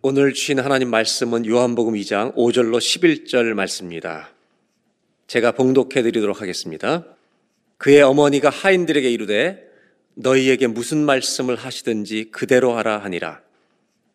[0.00, 4.33] 오늘 주신 하나님 말씀은 요한복음 2장 5절로 11절 말씀입니다.
[5.26, 7.06] 제가 봉독해 드리도록 하겠습니다.
[7.78, 9.64] 그의 어머니가 하인들에게 이르되
[10.14, 13.42] 너희에게 무슨 말씀을 하시든지 그대로 하라 하니라.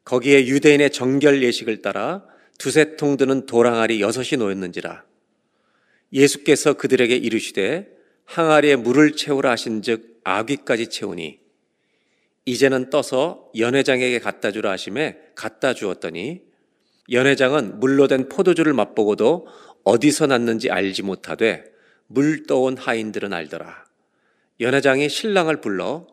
[0.05, 2.23] 거기에 유대인의 정결 예식을 따라
[2.57, 5.03] 두세 통 드는 도랑아리 여섯이 놓였는지라.
[6.13, 7.87] 예수께서 그들에게 이르시되
[8.25, 11.39] 항아리에 물을 채우라 하신즉 아귀까지 채우니
[12.45, 16.41] 이제는 떠서 연회장에게 갖다 주라 하심에 갖다 주었더니
[17.11, 19.47] 연회장은 물로 된 포도주를 맛보고도
[19.89, 21.63] 어디서 났는지 알지 못하되
[22.05, 23.85] 물 떠온 하인들은 알더라.
[24.59, 26.05] 연회장이 신랑을 불러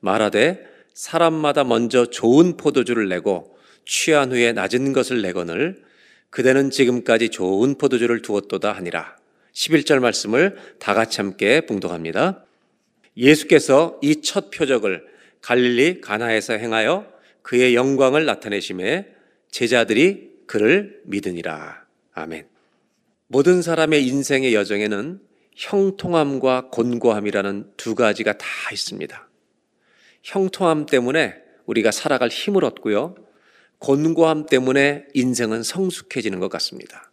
[0.00, 3.56] 말하되 사람마다 먼저 좋은 포도주를 내고
[3.86, 5.82] 취한 후에 낮은 것을 내거늘
[6.30, 9.16] 그대는 지금까지 좋은 포도주를 두었도다 하니라.
[9.54, 12.44] 11절 말씀을 다 같이 함께 봉독합니다.
[13.16, 15.06] 예수께서 이 첫 표적을
[15.40, 17.10] 갈릴리 가나에서 행하여
[17.42, 19.08] 그의 영광을 나타내심에
[19.50, 21.86] 제자들이 그를 믿으니라.
[22.12, 22.57] 아멘.
[23.28, 25.20] 모든 사람의 인생의 여정에는
[25.54, 29.28] 형통함과 곤고함이라는 두 가지가 다 있습니다.
[30.22, 31.34] 형통함 때문에
[31.66, 33.16] 우리가 살아갈 힘을 얻고요.
[33.78, 37.12] 곤고함 때문에 인생은 성숙해지는 것 같습니다.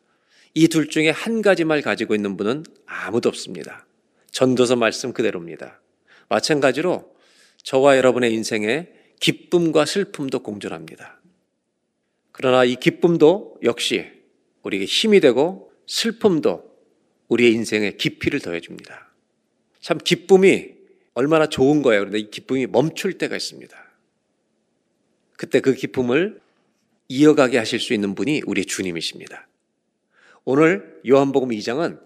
[0.53, 3.85] 이 둘 중에 한 가지만 가지고 있는 분은 아무도 없습니다.
[4.31, 5.81] 전도서 말씀 그대로입니다.
[6.29, 7.13] 마찬가지로
[7.63, 8.87] 저와 여러분의 인생에
[9.19, 11.19] 기쁨과 슬픔도 공존합니다.
[12.31, 14.05] 그러나 이 기쁨도 역시
[14.63, 16.75] 우리에게 힘이 되고 슬픔도
[17.27, 19.13] 우리의 인생에 깊이를 더해줍니다.
[19.81, 20.73] 참 기쁨이
[21.13, 22.01] 얼마나 좋은 거예요.
[22.01, 23.85] 그런데 이 기쁨이 멈출 때가 있습니다.
[25.37, 26.41] 그때 그 기쁨을
[27.07, 29.47] 이어가게 하실 수 있는 분이 우리 주님이십니다.
[30.43, 31.99] 오늘 요한복음 2장은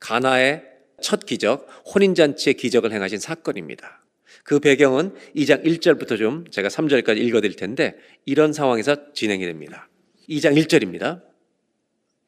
[0.00, 0.64] 가나의
[1.02, 4.02] 첫 기적, 혼인잔치의 기적을 행하신 사건입니다.
[4.44, 9.88] 그 배경은 2장 1절부터 좀 제가 3절까지 읽어 드릴 텐데 이런 상황에서 진행이 됩니다.
[10.28, 11.22] 2장 1절입니다.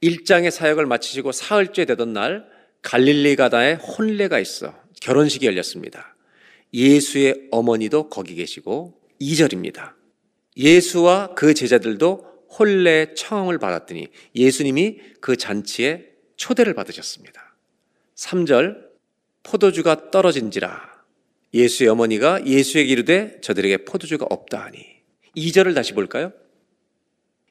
[0.03, 2.47] 1장의 사역을 마치시고 사흘째 되던 날
[2.83, 6.17] 갈릴리 가다에 혼례가 있어 결혼식이 열렸습니다.
[6.73, 9.95] 예수의 어머니도 거기 계시고 2절입니다.
[10.57, 17.57] 예수와 그 제자들도 혼례 청을 받았더니 예수님이 그 잔치에 초대를 받으셨습니다.
[18.15, 18.89] 3절
[19.43, 20.99] 포도주가 떨어진지라
[21.55, 24.85] 예수의 어머니가 예수에게 이르되 저들에게 포도주가 없다 하니
[25.37, 26.33] 2절을 다시 볼까요?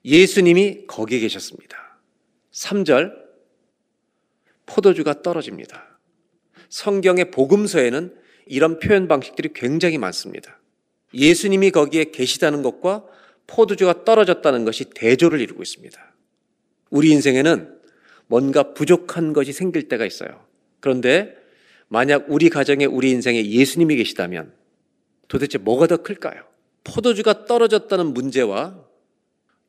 [0.06, 1.87] 예수님이 거기 계셨습니다.
[2.58, 3.14] 3절
[4.66, 6.00] 포도주가 떨어집니다.
[6.70, 8.16] 성경의 복음서에는
[8.48, 10.60] 이런 표현 방식들이 굉장히 많습니다.
[11.14, 13.06] 예수님이 거기에 계시다는 것과
[13.46, 16.16] 포도주가 떨어졌다는 것이 대조를 이루고 있습니다.
[16.90, 17.80] 우리 인생에는
[18.26, 20.46] 뭔가 부족한 것이 생길 때가 있어요.
[20.80, 21.36] 그런데
[21.88, 24.52] 만약 우리 가정에 우리 인생에 예수님이 계시다면
[25.30, 26.44] 도대체 뭐가 더 클까요?
[26.84, 28.87] 포도주가 떨어졌다는 문제와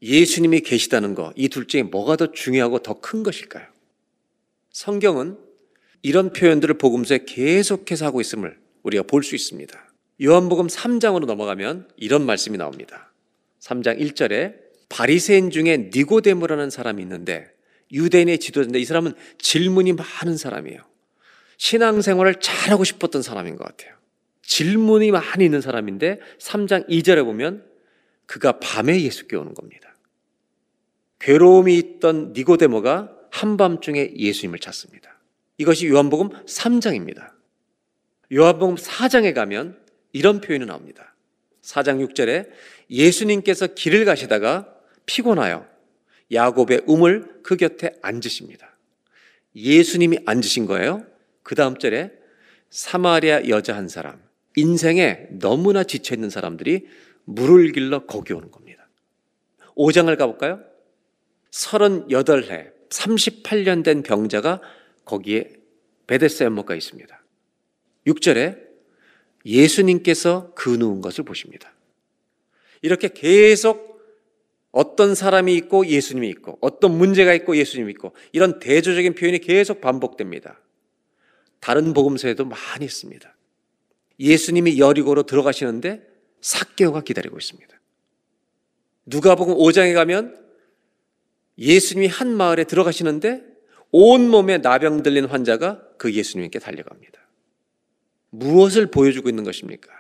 [0.03, 3.67] 예수님이 계시다는 것, 이 둘 중에 뭐가 더 중요하고 더 큰 것일까요?
[4.71, 5.39] 성경은
[6.03, 9.77] 이런 표현들을 복음서에 계속해서 하고 있음을 우리가 볼 수 있습니다.
[10.23, 13.13] 요한복음 3장으로 넘어가면 이런 말씀이 나옵니다.
[13.61, 14.55] 3장 1절에
[14.89, 17.47] 바리새인 중에 니고데모라는 사람이 있는데
[17.93, 20.81] 유대인의 지도자인데 이 사람은 질문이 많은 사람이에요.
[21.57, 23.97] 신앙생활을 잘하고 싶었던 사람인 것 같아요.
[24.43, 27.65] 질문이 많이 있는 사람인데 3장 2절에 보면
[28.27, 29.88] 그가 밤에 예수께 오는 겁니다.
[31.19, 35.19] 괴로움이 있던 니고데모가 한밤중에 예수님을 찾습니다.
[35.59, 37.33] 이것이 요한복음 3장입니다.
[38.33, 39.79] 요한복음 4장에 가면
[40.13, 41.15] 이런 표현이 나옵니다.
[41.63, 42.49] 4장 6절에
[42.91, 44.73] 예수님께서 길을 가시다가
[45.07, 45.67] 피곤하여
[46.33, 48.77] 야곱의 우물 그 곁에 앉으십니다.
[49.57, 51.05] 예수님이 앉으신 거예요.
[51.43, 52.13] 그 다음 절에
[52.71, 54.23] 사마리아 여자 한 사람,
[54.57, 56.87] 인생에 너무나 지쳐 있는 사람들이
[57.25, 58.89] 물을 길러 거기 오는 겁니다.
[59.77, 60.68] 5장을 가볼까요?
[61.51, 64.61] 38회, 38년 된 병자가
[65.05, 65.53] 거기에
[66.07, 67.23] 베데스 연못가 있습니다.
[68.07, 68.69] 6절에
[69.45, 71.73] 예수님께서 그 누운 것을 보십니다.
[72.83, 73.89] 이렇게 계속
[74.71, 80.61] 어떤 사람이 있고 예수님이 있고 어떤 문제가 있고 예수님이 있고 이런 대조적인 표현이 계속 반복됩니다.
[81.61, 83.35] 다른 복음서에도 많이 있습니다.
[84.21, 86.07] 예수님이 여리고로 들어가시는데
[86.41, 87.81] 삭개오가 기다리고 있습니다.
[89.07, 90.48] 누가복음 5장에 가면
[91.59, 93.43] 예수님이 한 마을에 들어가시는데
[93.91, 97.19] 온 몸에 나병 들린 환자가 그 예수님께 달려갑니다.
[98.31, 99.91] 무엇을 보여주고 있는 것입니까?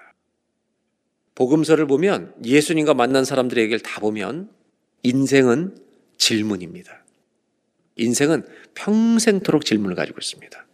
[1.35, 4.51] 복음서를 보면 예수님과 만난 사람들의 얘기를 다 보면
[5.03, 5.77] 인생은
[6.17, 7.05] 질문입니다.
[7.97, 10.67] 인생은 평생토록 질문을 가지고 있습니다.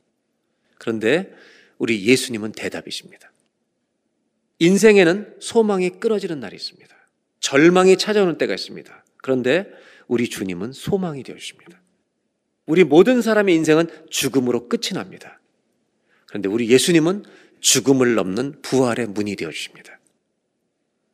[0.79, 1.33] 그런데
[1.79, 3.33] 우리 예수님은 대답이십니다.
[4.59, 6.95] 인생에는 소망이 끊어지는 날이 있습니다.
[7.41, 9.05] 절망이 찾아오는 때가 있습니다.
[9.19, 9.71] 그런데
[10.07, 11.81] 우리 주님은 소망이 되어주십니다.
[12.67, 15.41] 우리 모든 사람의 인생은 죽음으로 끝이 납니다.
[16.27, 17.25] 그런데 우리 예수님은
[17.61, 19.99] 죽음을 넘는 부활의 문이 되어주십니다.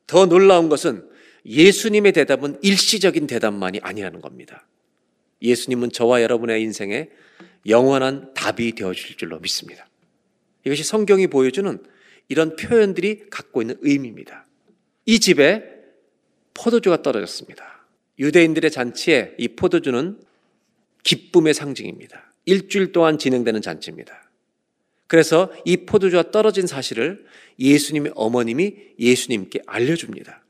[0.07, 1.09] 더 놀라운 것은
[1.45, 4.67] 예수님의 대답은 일시적인 대답만이 아니라는 겁니다.
[5.41, 7.09] 예수님은 저와 여러분의 인생에
[7.67, 9.87] 영원한 답이 되어줄 줄로 믿습니다.
[10.65, 11.81] 이것이 성경이 보여주는
[12.27, 14.45] 이런 표현들이 갖고 있는 의미입니다.
[15.05, 15.63] 이 집에
[16.53, 17.80] 포도주가 떨어졌습니다.
[18.19, 20.19] 유대인들의 잔치에 이 포도주는
[21.03, 22.33] 기쁨의 상징입니다.
[22.45, 24.29] 일주일 동안 진행되는 잔치입니다.
[25.07, 27.25] 그래서 이 포도주가 떨어진 사실을
[27.59, 30.41] 예수님의 어머님이 예수님께 알려줍니다.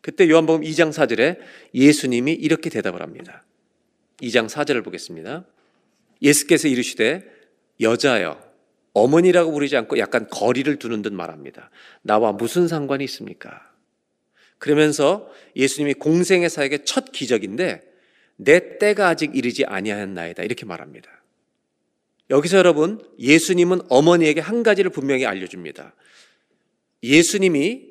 [0.00, 1.38] 그때 요한복음 2장 4절에
[1.74, 3.44] 예수님이 이렇게 대답을 합니다.
[4.22, 5.44] 2장 4절을 보겠습니다.
[6.22, 7.24] 예수께서 이르시되
[7.80, 8.42] 여자여
[8.92, 11.70] 어머니라고 부르지 않고 약간 거리를 두는 듯 말합니다.
[12.02, 13.69] 나와 무슨 상관이 있습니까?
[14.60, 17.80] 그러면서 예수님이 공생의 사역의 첫 기적인데
[18.36, 21.10] 내 때가 아직 이르지 아니하였나이다 이렇게 말합니다.
[22.28, 25.94] 여기서 여러분 예수님은 어머니에게 한 가지를 분명히 알려줍니다.
[27.02, 27.88] 예수님이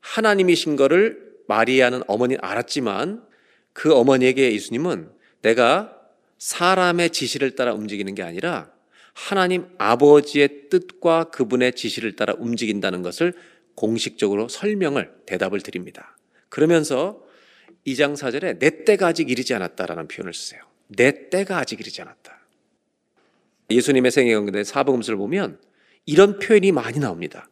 [0.00, 3.24] 하나님이신 것을 마리아는 어머니는 알았지만
[3.72, 5.10] 그 어머니에게 예수님은
[5.40, 5.96] 내가
[6.38, 8.70] 사람의 지시를 따라 움직이는 게 아니라
[9.14, 13.32] 하나님 아버지의 뜻과 그분의 지시를 따라 움직인다는 것을
[13.80, 16.14] 공식적으로 설명을 대답을 드립니다.
[16.50, 17.24] 그러면서
[17.86, 20.60] 2장 4절에 내 때가 아직 이르지 않았다라는 표현을 쓰세요.
[20.88, 22.38] 내 때가 아직 이르지 않았다.
[23.70, 25.58] 예수님의 생애 가운데 사복음서를 보면
[26.04, 27.48] 이런 표현이 많이 나옵니다.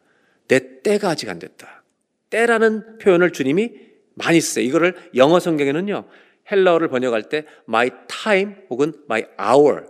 [0.48, 1.82] 내 때가 아직 안 됐다.
[2.28, 3.72] 때라는 표현을 주님이
[4.14, 4.66] 많이 쓰세요.
[4.66, 6.06] 이거를 영어 성경에는요.
[6.50, 9.86] 헬라어를 번역할 때 my time 혹은 my hour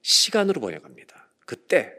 [0.00, 1.28] 시간으로 번역합니다.
[1.44, 1.92] 그때.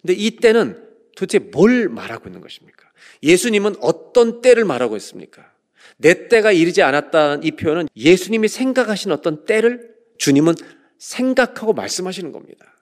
[0.00, 0.87] 근데 이 때는
[1.18, 2.88] 도대체 뭘 말하고 있는 것입니까?
[3.24, 5.52] 예수님은 어떤 때를 말하고 있습니까?
[5.96, 10.54] 내 때가 이르지 않았다는 이 표현은 예수님이 생각하신 어떤 때를 주님은
[10.98, 12.72] 생각하고 말씀하시는 겁니다.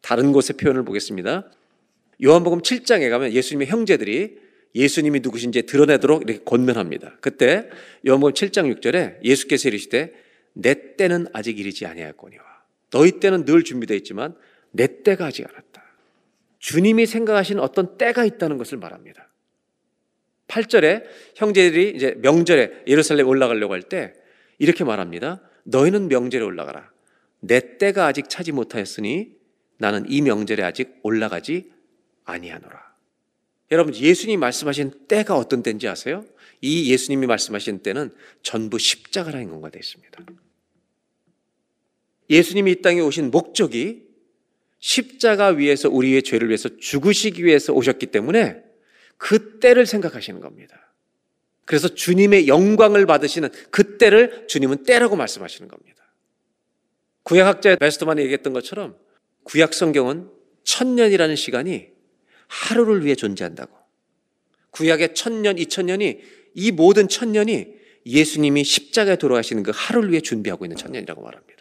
[0.00, 1.50] 다른 곳의 표현을 보겠습니다.
[2.22, 4.38] 요한복음 7장에 가면 예수님의 형제들이
[4.76, 7.16] 예수님이 누구신지 드러내도록 이렇게 권면합니다.
[7.20, 7.68] 그때
[8.06, 10.12] 요한복음 7장 6절에 예수께서 이르시되
[10.52, 12.44] 내 때는 아직 이르지 아니하였거니와
[12.90, 14.36] 너희 때는 늘 준비되어 있지만
[14.70, 15.81] 내 때가 아직 않았다.
[16.62, 19.28] 주님이 생각하신 어떤 때가 있다는 것을 말합니다.
[20.46, 21.04] 8절에
[21.34, 24.14] 형제들이 이제 명절에 예루살렘 올라가려고 할 때
[24.58, 25.42] 이렇게 말합니다.
[25.64, 26.92] 너희는 명절에 올라가라.
[27.40, 29.34] 내 때가 아직 차지 못하였으니
[29.78, 31.72] 나는 이 명절에 아직 올라가지
[32.24, 32.80] 아니하노라.
[33.72, 36.24] 여러분 예수님이 말씀하신 때가 어떤 때인지 아세요?
[36.60, 40.24] 이 예수님이 말씀하신 때는 전부 십자가라 인공가 되어 있습니다.
[42.30, 44.11] 예수님이 이 땅에 오신 목적이
[44.82, 48.62] 십자가 위에서 우리의 죄를 위해서 죽으시기 위해서 오셨기 때문에
[49.16, 50.92] 그 때를 생각하시는 겁니다.
[51.64, 56.02] 그래서 주님의 영광을 받으시는 그 때를 주님은 때라고 말씀하시는 겁니다.
[57.22, 58.96] 구약학자 베스트만이 얘기했던 것처럼
[59.44, 60.28] 구약 성경은
[60.64, 61.86] 천년이라는 시간이
[62.48, 63.72] 하루를 위해 존재한다고.
[64.72, 66.20] 구약의 천년, 이천년이
[66.54, 67.68] 이 모든 천년이
[68.04, 71.51] 예수님이 십자가에 돌아가시는 그 하루를 위해 준비하고 있는 천년이라고 말합니다.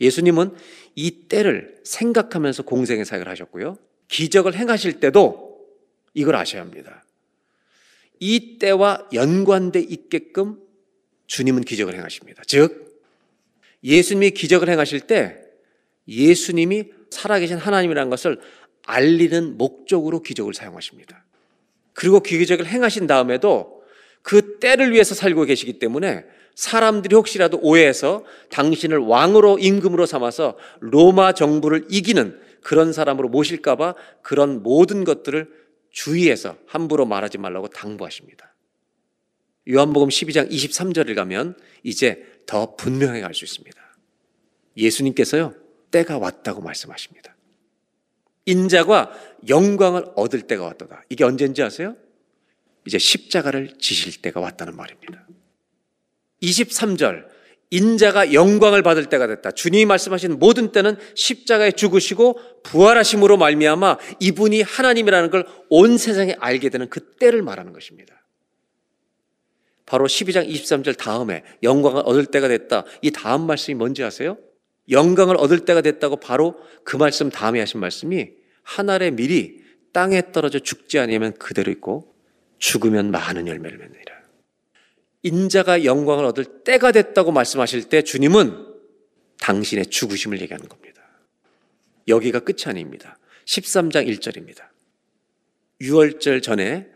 [0.00, 0.54] 예수님은
[0.94, 3.78] 이 때를 생각하면서 공생의 사역을 하셨고요.
[4.08, 5.66] 기적을 행하실 때도
[6.14, 7.04] 이걸 아셔야 합니다.
[8.20, 10.58] 이 때와 연관돼 있게끔
[11.26, 12.42] 주님은 기적을 행하십니다.
[12.46, 13.02] 즉,
[13.82, 15.40] 예수님이 기적을 행하실 때
[16.06, 18.40] 예수님이 살아계신 하나님이라는 것을
[18.84, 21.24] 알리는 목적으로 기적을 사용하십니다.
[21.92, 23.82] 그리고 그 기적을 행하신 다음에도
[24.22, 26.24] 그 때를 위해서 살고 계시기 때문에
[26.54, 35.04] 사람들이 혹시라도 오해해서 당신을 왕으로 임금으로 삼아서 로마 정부를 이기는 그런 사람으로 모실까봐 그런 모든
[35.04, 35.50] 것들을
[35.90, 38.54] 주의해서 함부로 말하지 말라고 당부하십니다.
[39.70, 43.80] 요한복음 12장 23절을 가면 이제 더 분명하게 알 수 있습니다.
[44.76, 45.54] 예수님께서요,
[45.90, 47.36] 때가 왔다고 말씀하십니다.
[48.46, 49.12] 인자가
[49.48, 51.02] 영광을 얻을 때가 왔다.
[51.08, 51.96] 이게 언제인지 아세요?
[52.86, 55.26] 이제 십자가를 지실 때가 왔다는 말입니다.
[56.42, 57.30] 23절
[57.70, 59.50] 인자가 영광을 받을 때가 됐다.
[59.52, 66.90] 주님이 말씀하신 모든 때는 십자가에 죽으시고 부활하심으로 말미암아 이분이 하나님이라는 걸 온 세상에 알게 되는
[66.90, 68.22] 그 때를 말하는 것입니다.
[69.86, 72.84] 바로 12장 23절 다음에 영광을 얻을 때가 됐다.
[73.00, 74.36] 이 다음 말씀이 뭔지 아세요?
[74.90, 78.32] 영광을 얻을 때가 됐다고 바로 그 말씀 다음에 하신 말씀이
[78.64, 79.62] 하늘의 밀이
[79.94, 82.14] 땅에 떨어져 죽지 아니하면 그대로 있고
[82.58, 84.21] 죽으면 많은 열매를 맺느니라.
[85.22, 88.72] 인자가 영광을 얻을 때가 됐다고 말씀하실 때 주님은
[89.38, 91.02] 당신의 죽으심을 얘기하는 겁니다.
[92.08, 93.18] 여기가 끝이 아닙니다.
[93.44, 94.68] 13장 1절입니다.
[95.80, 96.88] 6월절 전에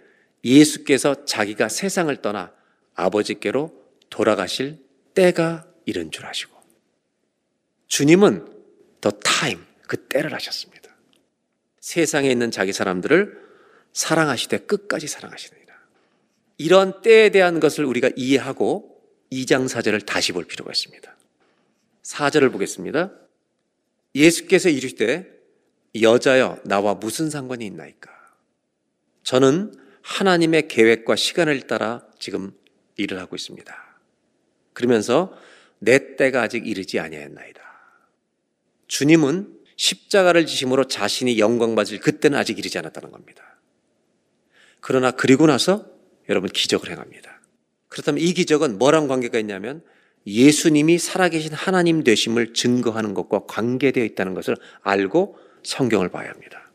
[0.44, 2.52] 예수께서 자기가 세상을 떠나
[2.94, 3.72] 아버지께로
[4.10, 4.78] 돌아가실
[5.14, 6.56] 때가 이른 줄 아시고
[7.88, 8.46] 주님은
[9.00, 10.96] 더 타임, 그 때를 하셨습니다.
[11.80, 13.46] 세상에 있는 자기 사람들을
[13.92, 15.65] 사랑하시되 끝까지 사랑하시느니라.
[16.58, 18.96] 이런 때에 대한 것을 우리가 이해하고
[19.30, 21.16] 2장 4절을 다시 볼 필요가 있습니다.
[22.02, 23.12] 4절을 보겠습니다.
[24.14, 25.30] 예수께서 이르시되
[26.00, 28.10] 여자여 나와 무슨 상관이 있나이까?
[29.22, 32.52] 저는 하나님의 계획과 시간을 따라 지금
[32.96, 33.98] 일을 하고 있습니다.
[34.72, 35.36] 그러면서
[35.78, 37.60] 내 때가 아직 이르지 아니하였나이다.
[38.86, 43.58] 주님은 십자가를 지심으로 자신이 영광 받을 그때는 아직 이르지 않았다는 겁니다.
[44.80, 45.95] 그러나 그리고 나서
[46.28, 47.40] 여러분 기적을 행합니다.
[47.88, 49.82] 그렇다면 이 기적은 뭐랑 관계가 있냐면
[50.26, 56.70] 예수님이 살아계신 하나님 되심을 증거하는 것과 관계되어 있다는 것을 알고 성경을 봐야 합니다.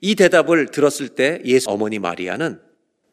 [0.00, 2.60] 이 대답을 들었을 때 예수 어머니 마리아는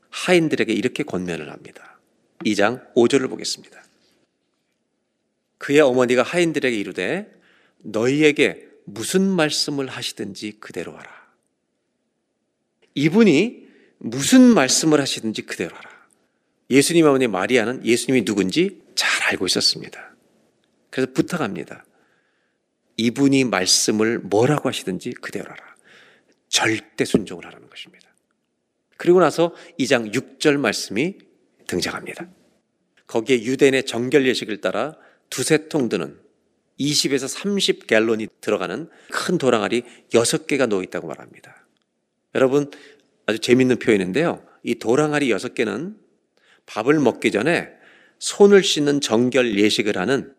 [0.09, 1.99] 하인들에게 이렇게 권면을 합니다.
[2.45, 3.82] 2장 5절을 보겠습니다.
[5.57, 7.32] 그의 어머니가 하인들에게 이르되
[7.80, 11.09] 너희에게 무슨 말씀을 하시든지 그대로 하라.
[12.95, 13.62] 이분이
[14.06, 15.89] 무슨 말씀을 하시든지 그대로 하라.
[16.70, 20.14] 예수님 어머니 마리아는 예수님이 누군지 잘 알고 있었습니다.
[20.89, 21.86] 그래서 부탁합니다.
[22.97, 25.76] 이분이 말씀을 뭐라고 하시든지 그대로 하라.
[26.49, 28.14] 절대 순종을 하라는 것입니다.
[28.97, 31.18] 그리고 나서 2장 6절 말씀이
[31.68, 32.30] 등장합니다.
[33.08, 34.97] 거기에 유대인의 정결 예식을 따라
[35.30, 36.20] 두세 통 드는
[36.78, 41.66] 20에서 30 갤론이 들어가는 큰 도랑알이 6개가 놓여 있다고 말합니다.
[42.36, 42.72] 여러분
[43.26, 44.43] 아주 재밌는 표현인데요.
[44.63, 45.95] 이 도랑알이 6개는
[46.65, 47.69] 밥을 먹기 전에
[48.19, 50.34] 손을 씻는 정결 예식을 하는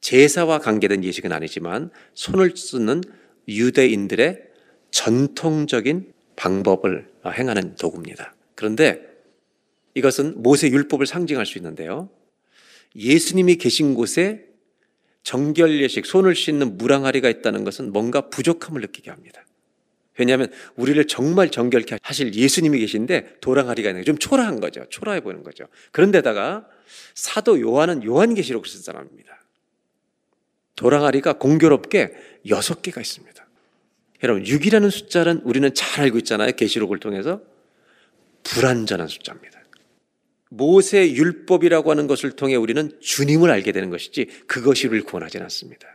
[0.00, 3.02] 제사와 관계된 예식은 아니지만 손을 씻는
[3.48, 4.42] 유대인들의
[4.90, 8.34] 전통적인 방법을 행하는 도구입니다.
[8.54, 9.00] 그런데
[9.94, 12.10] 이것은 모세 율법을 상징할 수 있는데요.
[12.94, 14.46] 예수님이 계신 곳에
[15.22, 19.45] 정결 예식, 손을 씻는 무랑아리가 있다는 것은 뭔가 부족함을 느끼게 합니다.
[20.18, 24.86] 왜냐하면 우리를 정말 정결케 하실 예수님이 계신데 도랑아리가 있는 게 좀 초라한 거죠.
[24.88, 25.66] 초라해 보이는 거죠.
[25.92, 26.66] 그런데다가
[27.14, 29.42] 사도 요한은 요한계시록을 쓴 사람입니다.
[30.76, 32.12] 도랑아리가 공교롭게
[32.48, 33.46] 여섯 개가 있습니다.
[34.22, 36.52] 여러분 6이라는 숫자는 우리는 잘 알고 있잖아요.
[36.52, 37.40] 계시록을 통해서
[38.44, 39.56] 불완전한 숫자입니다.
[40.48, 45.88] 모세 율법이라고 하는 것을 통해 우리는 주님을 알게 되는 것이지 그것이 우리를 구원하지는 않습니다.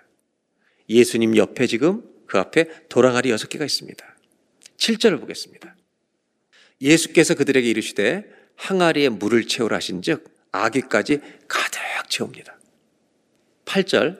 [0.89, 4.10] 예수님 옆에 지금 그 앞에 도랑아리 여섯 개가 있습니다.
[4.81, 5.75] 7절을 보겠습니다.
[6.81, 8.25] 예수께서 그들에게 이르시되
[8.55, 11.79] 항아리에 물을 채우라 하신 즉 아기까지 가득
[12.09, 12.59] 채웁니다.
[13.65, 14.19] 8절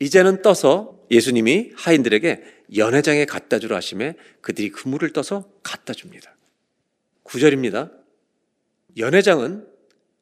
[0.00, 2.42] 이제는 떠서 예수님이 하인들에게
[2.76, 6.36] 연회장에 갖다 주라 하심에 그들이 그 물을 떠서 갖다 줍니다.
[7.24, 7.92] 9절입니다.
[8.96, 9.66] 연회장은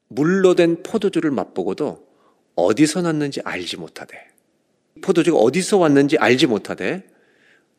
[0.09, 2.07] 물로 된 포도주를 맛보고도
[2.55, 4.29] 어디서 났는지 알지 못하되
[5.01, 7.10] 포도주가 어디서 왔는지 알지 못하되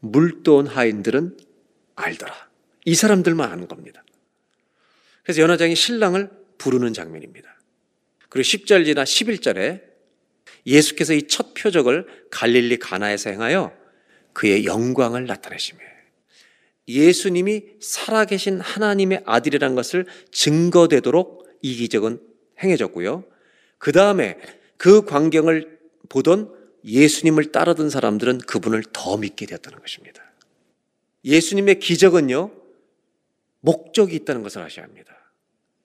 [0.02, 1.38] 물도온 하인들은
[1.96, 2.50] 알더라.
[2.86, 4.04] 이 사람들만 아는 겁니다.
[5.24, 7.60] 그래서 연회장이 신랑을 부르는 장면입니다.
[8.30, 9.82] 그리고 10절 지나 11절에
[10.66, 13.76] 예수께서 이 첫 표적을 갈릴리 가나에서 행하여
[14.34, 15.80] 그의 영광을 나타내시며
[16.88, 22.20] 예수님이 살아계신 하나님의 아들이라는 것을 증거되도록 이 기적은
[22.64, 23.24] 행해졌고요.
[23.78, 24.38] 그 다음에
[24.78, 25.80] 그 광경을
[26.10, 30.24] 보던 예수님을 따르던 사람들은 그분을 더 믿게 되었다는 것입니다.
[31.24, 32.52] 예수님의 기적은요,
[33.62, 35.16] 목적이 있다는 것을 아셔야 합니다.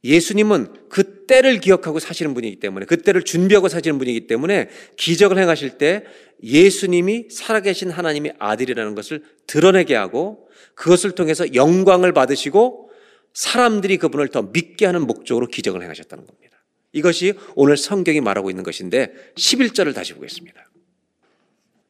[0.05, 5.79] 예수님은 그 때를 기억하고 사시는 분이기 때문에, 그 때를 준비하고 사시는 분이기 때문에 기적을 행하실
[5.79, 6.05] 때
[6.43, 12.91] 예수님이 살아계신 하나님의 아들이라는 것을 드러내게 하고 그것을 통해서 영광을 받으시고
[13.33, 16.65] 사람들이 그분을 더 믿게 하는 목적으로 기적을 행하셨다는 겁니다.
[16.93, 20.71] 이것이 오늘 성경이 말하고 있는 것인데 11절을 다시 보겠습니다.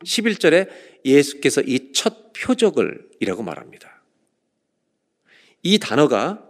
[0.04, 0.68] 11절에
[1.04, 4.02] 예수께서 이 첫 표적을 이라고 말합니다.
[5.62, 6.42] 이 단어가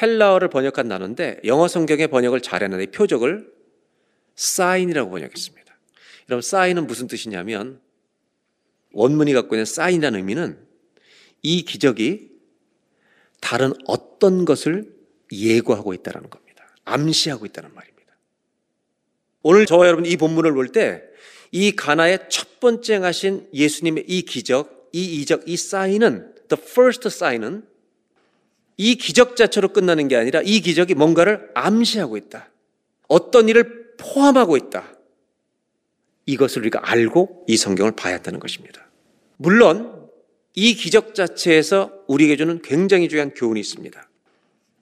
[0.00, 3.52] 헬라어를 번역한 단어인데 영어 성경의 번역을 잘했는데 표적을
[4.36, 5.78] 사인이라고 번역했습니다.
[6.28, 7.80] 여러분 사인은 무슨 뜻이냐면
[8.92, 10.64] 원문이 갖고 있는 사인이라는 의미는
[11.42, 12.30] 이 기적이
[13.40, 14.94] 다른 어떤 것을
[15.32, 16.68] 예고하고 있다는 겁니다.
[16.84, 18.16] 암시하고 있다는 말입니다.
[19.42, 21.02] 오늘 저와 여러분 이 본문을 볼 때
[21.52, 27.64] 이 가나의 첫 번째 하신 예수님의 이 기적, 이 이적, 이 사인은 the first sign은
[28.76, 32.50] 이 기적 자체로 끝나는 게 아니라 이 기적이 뭔가를 암시하고 있다.
[33.08, 34.94] 어떤 일을 포함하고 있다.
[36.26, 38.88] 이것을 우리가 알고 이 성경을 봐야 한다는 것입니다.
[39.36, 40.08] 물론
[40.54, 44.08] 이 기적 자체에서 우리에게 주는 굉장히 중요한 교훈이 있습니다.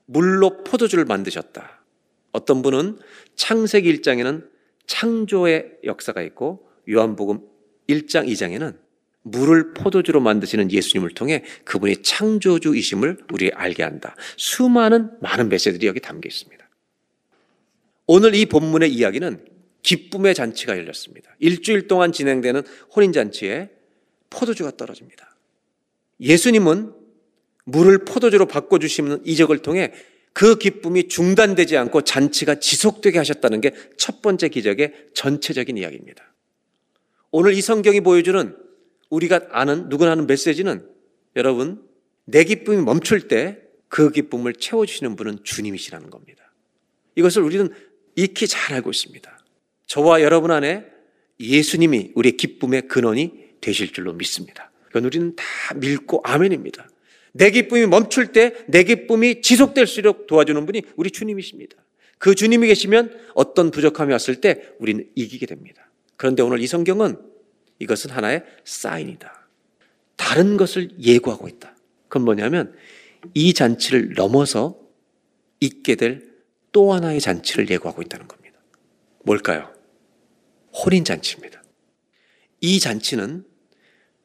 [0.07, 1.83] 물로 포도주를 만드셨다.
[2.33, 2.99] 어떤 분은
[3.37, 4.47] 창세기 1장에는
[4.89, 7.41] 창조의 역사가 있고 요한복음
[7.89, 8.77] 1장 2장에는
[9.23, 14.17] 물을 포도주로 만드시는 예수님을 통해 그분이 창조주이심을 우리 알게 한다.
[14.37, 16.69] 수많은 많은 메시지들이 여기 담겨 있습니다.
[18.07, 19.45] 오늘 이 본문의 이야기는
[19.83, 21.37] 기쁨의 잔치가 열렸습니다.
[21.39, 22.63] 일주일 동안 진행되는
[22.97, 23.71] 혼인잔치에
[24.31, 25.37] 포도주가 떨어집니다.
[26.21, 26.95] 예수님은
[27.65, 29.93] 물을 포도주로 바꿔주시는 이적을 통해
[30.39, 36.33] 그 기쁨이 중단되지 않고 잔치가 지속되게 하셨다는 게 첫 번째 기적의 전체적인 이야기입니다.
[37.33, 38.57] 오늘 이 성경이 보여주는
[39.11, 40.89] 우리가 아는 누구나 아는 메시지는
[41.35, 41.83] 여러분
[42.25, 43.59] 내 기쁨이 멈출 때
[43.89, 46.53] 그 기쁨을 채워주시는 분은 주님이시라는 겁니다.
[47.17, 47.71] 이것을 우리는
[48.15, 49.39] 익히 잘 알고 있습니다.
[49.87, 50.85] 저와 여러분 안에
[51.41, 54.71] 예수님이 우리의 기쁨의 근원이 되실 줄로 믿습니다.
[54.85, 56.89] 그건 우리는 다 믿고 아멘입니다.
[57.39, 61.77] 내 기쁨이 멈출 때 내 기쁨이 지속될수록 도와주는 분이 우리 주님이십니다.
[62.19, 65.91] 그 주님이 계시면 어떤 부족함이 왔을 때 우리는 이기게 됩니다.
[66.17, 67.17] 그런데 오늘 이 성경은
[67.79, 69.49] 이것은 하나의 사인이다.
[70.17, 71.75] 다른 것을 예고하고 있다.
[72.09, 72.75] 그건 뭐냐면
[73.35, 74.79] 이 잔치를 넘어서
[75.61, 76.29] 있게 될
[76.73, 78.59] 또 하나의 잔치를 예고하고 있다는 겁니다.
[79.25, 79.73] 뭘까요?
[80.73, 81.63] 혼인 잔치입니다.
[82.61, 83.45] 이 잔치는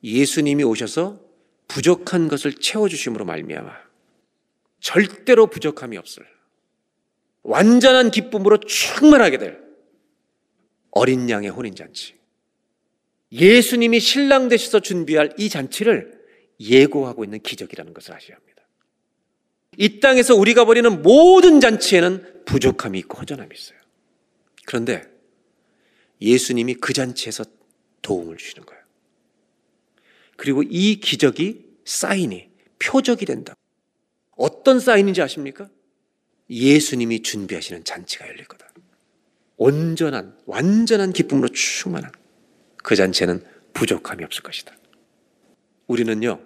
[0.04, 1.22] 예수님이 오셔서
[1.74, 3.72] 부족한 것을 채워주심으로 말미암아
[4.80, 6.24] 절대로 부족함이 없을
[7.42, 9.64] 완전한 기쁨으로 충만하게 될
[10.92, 12.16] 어린 양의 혼인 잔치.
[13.32, 16.24] 예수님이 신랑 되셔서 준비할 이 잔치를
[16.60, 18.62] 예고하고 있는 기적이라는 것을 아셔야 합니다.
[19.76, 23.80] 이 땅에서 우리가 벌이는 모든 잔치에는 부족함이 있고 허전함이 있어요.
[24.68, 25.02] 그런데
[26.22, 27.46] 예수님이 그 잔치에서
[28.04, 28.84] 도움을 주시는 거예요.
[30.38, 33.56] 그리고 이 기적이 사인이 표적이 된다.
[34.36, 35.70] 어떤 사인인지 아십니까?
[36.50, 38.68] 예수님이 준비하시는 잔치가 열릴 거다.
[39.58, 42.12] 온전한, 완전한 기쁨으로 충만한
[42.78, 44.76] 그 잔치에는 부족함이 없을 것이다.
[45.88, 46.42] 우리는요,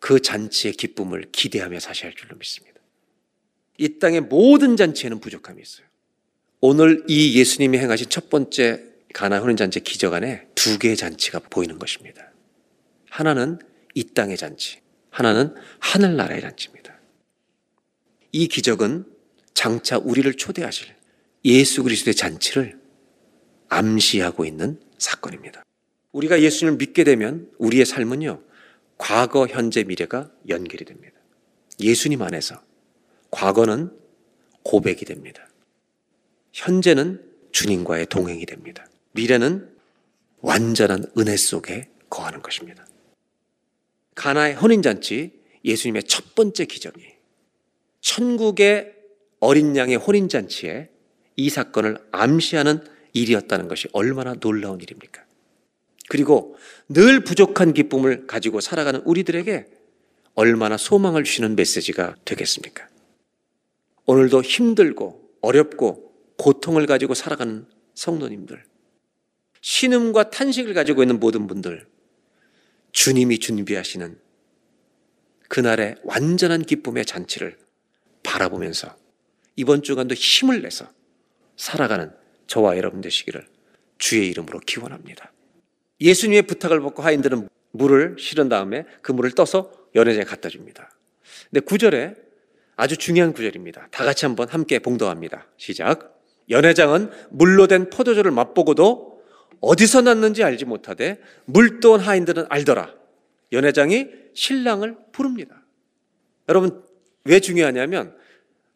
[0.00, 2.80] 그 잔치의 기쁨을 기대하며 사셔야 할 줄로 믿습니다.
[3.78, 5.86] 이 땅의 모든 잔치에는 부족함이 있어요.
[6.60, 8.84] 오늘 이 예수님이 행하신 첫 번째
[9.14, 12.32] 가나 혼인 잔치 기적 안에 두 개의 잔치가 보이는 것입니다.
[13.08, 13.58] 하나는
[13.98, 14.78] 이 땅의 잔치,
[15.10, 16.96] 하나는 하늘나라의 잔치입니다.
[18.30, 19.04] 이 기적은
[19.54, 20.94] 장차 우리를 초대하실
[21.44, 22.78] 예수 그리스도의 잔치를
[23.68, 25.64] 암시하고 있는 사건입니다.
[26.12, 28.40] 우리가 예수님을 믿게 되면 우리의 삶은요,
[28.98, 31.18] 과거, 현재, 미래가 연결이 됩니다.
[31.80, 32.62] 예수님 안에서
[33.32, 33.90] 과거는
[34.62, 35.48] 고백이 됩니다.
[36.52, 37.20] 현재는
[37.50, 38.86] 주님과의 동행이 됩니다.
[39.10, 39.68] 미래는
[40.40, 42.86] 완전한 은혜 속에 거하는 것입니다.
[44.18, 45.30] 가나의 혼인잔치,
[45.64, 47.14] 예수님의 첫 번째 기적이
[48.00, 48.92] 천국의
[49.38, 50.90] 어린 양의 혼인잔치에
[51.36, 55.24] 이 사건을 암시하는 일이었다는 것이 얼마나 놀라운 일입니까?
[56.08, 56.56] 그리고
[56.88, 59.66] 늘 부족한 기쁨을 가지고 살아가는 우리들에게
[60.34, 62.88] 얼마나 소망을 주시는 메시지가 되겠습니까?
[64.06, 68.64] 오늘도 힘들고 어렵고 고통을 가지고 살아가는 성도님들,
[69.60, 71.86] 신음과 탄식을 가지고 있는 모든 분들,
[72.92, 74.18] 주님이 준비하시는
[75.48, 77.58] 그날의 완전한 기쁨의 잔치를
[78.22, 78.96] 바라보면서
[79.56, 80.86] 이번 주간도 힘을 내서
[81.56, 82.12] 살아가는
[82.46, 83.46] 저와 여러분 되시기를
[83.98, 85.32] 주의 이름으로 기원합니다.
[86.00, 90.90] 예수님의 부탁을 받고 하인들은 물을 실은 다음에 그 물을 떠서 연회장에 갖다 줍니다.
[91.50, 92.14] 근데 구절에
[92.76, 93.88] 아주 중요한 구절입니다.
[93.90, 95.48] 다 같이 한번 함께 봉독합니다.
[95.56, 96.22] 시작.
[96.48, 99.07] 연회장은 물로 된 포도주를 맛보고도
[99.60, 102.94] 어디서 났는지 알지 못하되 물도온 하인들은 알더라.
[103.52, 105.62] 연회장이 신랑을 부릅니다.
[106.48, 106.84] 여러분
[107.24, 108.16] 왜 중요하냐면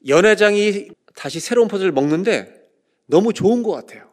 [0.06, 2.62] 연회장이 다시 새로운 포도를 먹는데
[3.06, 4.10] 너무 좋은 것 같아요.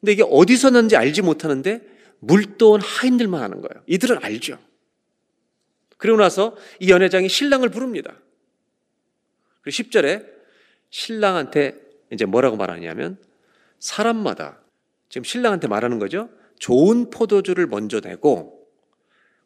[0.00, 1.80] 근데 이게 어디서 났는지 알지 못하는데
[2.20, 3.82] 물도온 하인들만 하는 거예요.
[3.86, 4.58] 이들은 알죠.
[5.96, 8.16] 그리고 나서 이 연회장이 신랑을 부릅니다.
[9.60, 10.26] 그리고 10절에
[10.90, 11.80] 신랑한테
[12.12, 13.18] 이제 뭐라고 말하냐면
[13.78, 14.61] 사람마다
[15.12, 16.30] 지금 신랑한테 말하는 거죠.
[16.58, 18.66] 좋은 포도주를 먼저 내고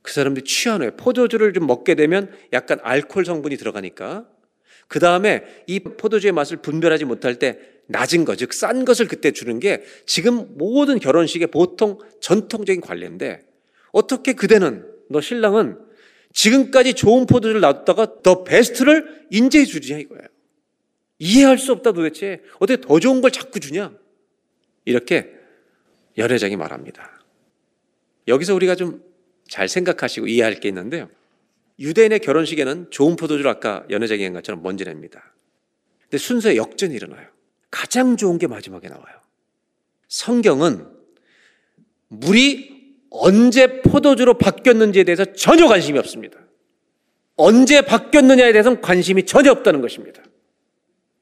[0.00, 4.28] 그 사람들이 취한 후에 포도주를 좀 먹게 되면 약간 알코올 성분이 들어가니까
[4.86, 7.58] 그 다음에 이 포도주의 맛을 분별하지 못할 때
[7.88, 13.40] 낮은 것, 즉싼 것을 그때 주는 게 지금 모든 결혼식의 보통 전통적인 관례인데
[13.90, 15.80] 어떻게 그대는 너 신랑은
[16.32, 20.28] 지금까지 좋은 포도주를 놔뒀다가 더 베스트를 인제해 주냐 이거예요.
[21.18, 23.92] 이해할 수 없다 도대체 어떻게 더 좋은 걸 자꾸 주냐
[24.84, 25.35] 이렇게
[26.18, 27.10] 연회장이 말합니다.
[28.28, 29.16] 여기서 우리가 좀
[29.48, 31.08] 잘 생각하시고 이해할 게 있는데요.
[31.78, 35.32] 유대인의 결혼식에는 좋은 포도주를 아까 연회장이 한 것처럼 먼저 냅니다.
[36.02, 37.26] 근데 순서에 역전이 일어나요.
[37.70, 39.16] 가장 좋은 게 마지막에 나와요.
[40.08, 40.86] 성경은
[42.08, 42.76] 물이
[43.10, 46.38] 언제 포도주로 바뀌었는지에 대해서 전혀 관심이 없습니다.
[47.36, 50.22] 언제 바뀌었느냐에 대해서는 관심이 전혀 없다는 것입니다.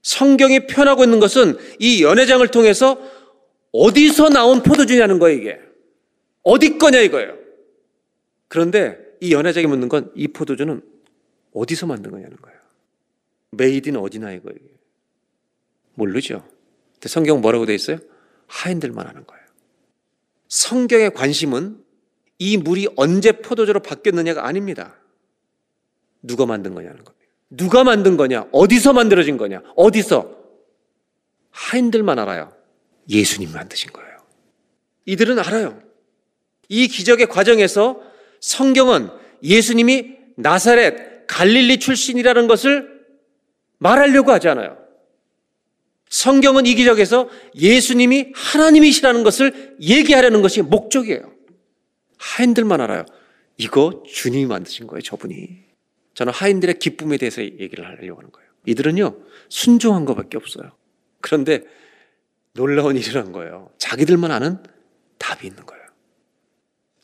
[0.03, 2.99] 성경이 표현하고 있는 것은 이 연회장을 통해서
[3.77, 5.61] 어디서 나온 포도주냐는 거예요, 이게.
[6.45, 7.37] 어디 거냐 이거예요.
[8.47, 10.81] 그런데 이 연회장이 묻는 건 이 포도주는
[11.53, 12.59] 어디서 만든 거냐는 거예요.
[13.51, 14.59] Made in 어디냐 이거예요.
[15.95, 16.47] 모르죠.
[16.95, 17.99] 근데 성경 뭐라고 돼 있어요?
[18.47, 19.45] 하인들만 하는 거예요.
[20.49, 21.83] 성경의 관심은
[22.39, 24.97] 이 물이 언제 포도주로 바뀌었느냐가 아닙니다.
[26.23, 27.27] 누가 만든 거냐는 겁니다.
[27.51, 28.49] 누가 만든 거냐?
[28.53, 29.63] 어디서 만들어진 거냐?
[29.75, 30.45] 어디서?
[31.51, 32.54] 하인들만 알아요.
[33.09, 34.19] 예수님 만드신 거예요.
[35.07, 35.83] 이들은 알아요.
[36.69, 38.01] 이 기적의 과정에서
[38.41, 39.11] 성경은
[39.43, 43.05] 예수님이 나사렛 갈릴리 출신이라는 것을
[43.79, 44.79] 말하려고 하지 않아요.
[46.09, 51.33] 성경은 이 기적에서 예수님이 하나님이시라는 것을 얘기하려는 것이 목적이에요.
[52.19, 53.05] 하인들만 알아요.
[53.57, 55.65] 이거 주님이 만드신 거예요, 저분이.
[56.15, 58.49] 저는 하인들의 기쁨에 대해서 얘기를 하려고 하는 거예요.
[58.67, 59.17] 이들은요,
[59.49, 60.73] 순종한 것밖에 없어요.
[61.21, 61.63] 그런데
[62.55, 63.71] 놀라운 일이란 거예요.
[63.79, 64.63] 자기들만 아는
[65.19, 65.85] 답이 있는 거예요.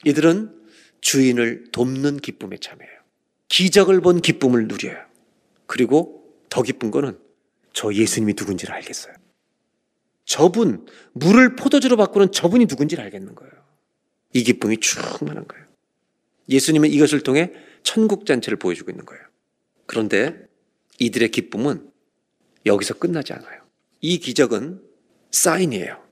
[0.05, 0.57] 이들은
[1.01, 3.01] 주인을 돕는 기쁨에 참여해요.
[3.49, 4.97] 기적을 본 기쁨을 누려요.
[5.67, 7.19] 그리고 더 기쁜 거는
[7.73, 9.15] 저 예수님이 누군지를 알겠어요.
[10.25, 13.53] 저분, 물을 포도주로 바꾸는 저분이 누군지를 알겠는 거예요.
[14.33, 15.67] 이 기쁨이 충만한 거예요.
[16.49, 19.23] 예수님은 이것을 통해 천국 잔치를 보여주고 있는 거예요.
[19.87, 20.41] 그런데
[21.01, 21.91] 이들의 기쁨은
[22.67, 23.63] 여기서 끝나지 않아요.
[24.01, 24.90] 이 기적은
[25.31, 26.03] 사인이에요.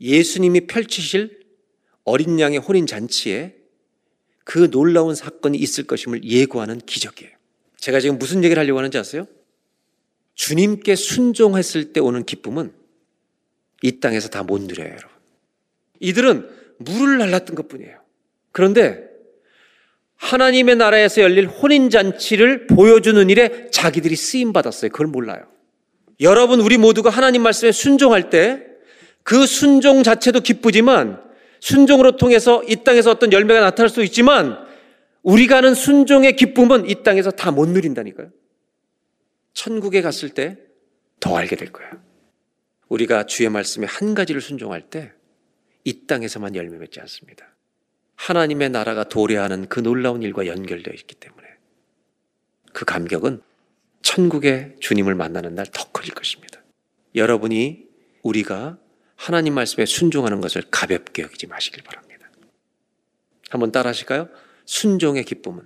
[0.00, 1.40] 예수님이 펼치실
[2.04, 3.56] 어린 양의 혼인 잔치에
[4.44, 7.32] 그 놀라운 사건이 있을 것임을 예고하는 기적이에요.
[7.78, 9.26] 제가 지금 무슨 얘기를 하려고 하는지 아세요?
[10.34, 12.72] 주님께 순종했을 때 오는 기쁨은
[13.82, 15.08] 이 땅에서 다 못 누려요, 여러분.
[16.00, 16.48] 이들은
[16.78, 17.98] 물을 날랐던 것 뿐이에요.
[18.52, 19.06] 그런데
[20.16, 24.90] 하나님의 나라에서 열릴 혼인잔치를 보여주는 일에 자기들이 쓰임받았어요.
[24.90, 25.46] 그걸 몰라요.
[26.20, 28.76] 여러분, 우리 모두가 하나님 말씀에 순종할 때
[29.26, 31.20] 그 순종 자체도 기쁘지만
[31.58, 34.56] 순종으로 통해서 이 땅에서 어떤 열매가 나타날 수 있지만
[35.24, 38.30] 우리가 하는 순종의 기쁨은 이 땅에서 다 못 누린다니까요.
[39.52, 40.56] 천국에 갔을 때
[41.18, 41.90] 더 알게 될 거야.
[42.88, 45.12] 우리가 주의 말씀에 한 가지를 순종할 때
[45.82, 47.46] 이 땅에서만 열매 맺지 않습니다.
[48.14, 51.48] 하나님의 나라가 도래하는 그 놀라운 일과 연결되어 있기 때문에
[52.72, 53.40] 그 감격은
[54.02, 56.62] 천국의 주님을 만나는 날더 커질 것입니다.
[57.14, 57.86] 여러분이
[58.22, 58.78] 우리가
[59.16, 62.30] 하나님 말씀에 순종하는 것을 가볍게 여기지 마시길 바랍니다.
[63.50, 64.28] 한번 따라 하실까요?
[64.66, 65.62] 순종의 기쁨은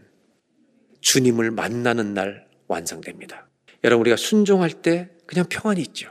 [1.01, 3.49] 주님을 만나는 날 완성됩니다.
[3.83, 6.11] 여러분 우리가 순종할 때 그냥 평안이 있죠.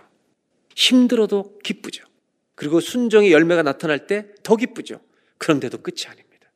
[0.75, 2.03] 힘들어도 기쁘죠.
[2.55, 4.99] 그리고 순종의 열매가 나타날 때 더 기쁘죠.
[5.37, 6.51] 그런데도 끝이 아닙니다.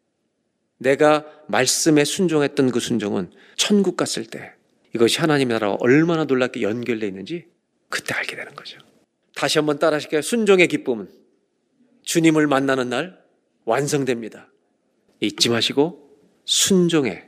[0.78, 4.53] 내가 말씀에 순종했던 그 순종은 천국 갔을 때
[4.94, 7.46] 이것이 하나님의 나라와 얼마나 놀랍게 연결되어 있는지
[7.90, 8.80] 그때 알게 되는 거죠.
[9.36, 10.22] 다시 한번 따라 하실게요.
[10.22, 11.10] 순종의 기쁨은
[12.04, 13.20] 주님을 만나는 날
[13.66, 14.52] 완성됩니다.
[15.20, 17.28] 잊지 마시고 순종의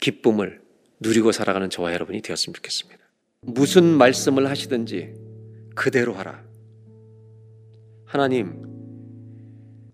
[0.00, 0.62] 기쁨을
[1.00, 3.04] 누리고 살아가는 저와 여러분이 되었으면 좋겠습니다.
[3.42, 5.14] 무슨 말씀을 하시든지
[5.74, 6.44] 그대로 하라.
[8.04, 8.62] 하나님,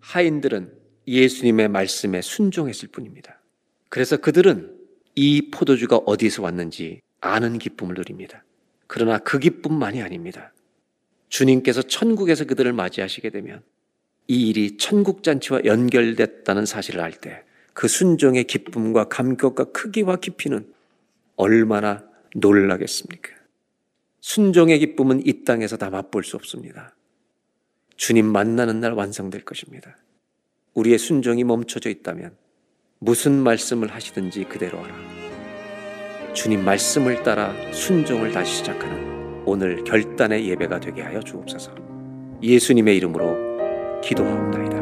[0.00, 0.72] 하인들은
[1.06, 3.40] 예수님의 말씀에 순종했을 뿐입니다.
[3.88, 4.81] 그래서 그들은
[5.14, 8.44] 이 포도주가 어디서 왔는지 아는 기쁨을 누립니다.
[8.86, 10.52] 그러나 그 기쁨만이 아닙니다.
[11.28, 13.62] 주님께서 천국에서 그들을 맞이하시게 되면
[14.28, 17.44] 이 일이 천국 잔치와 연결됐다는 사실을 알 때
[17.74, 20.72] 그 순종의 기쁨과 감격과 크기와 깊이는
[21.36, 22.04] 얼마나
[22.34, 23.30] 놀라겠습니까?
[24.20, 26.94] 순종의 기쁨은 이 땅에서 다 맛볼 수 없습니다.
[27.96, 29.96] 주님 만나는 날 완성될 것입니다.
[30.74, 32.36] 우리의 순종이 멈춰져 있다면
[33.04, 34.94] 무슨 말씀을 하시든지 그대로 하라.
[36.34, 41.74] 주님 말씀을 따라 순종을 다시 시작하는 오늘 결단의 예배가 되게 하여 주옵소서.
[42.40, 44.81] 예수님의 이름으로 기도하옵나이다.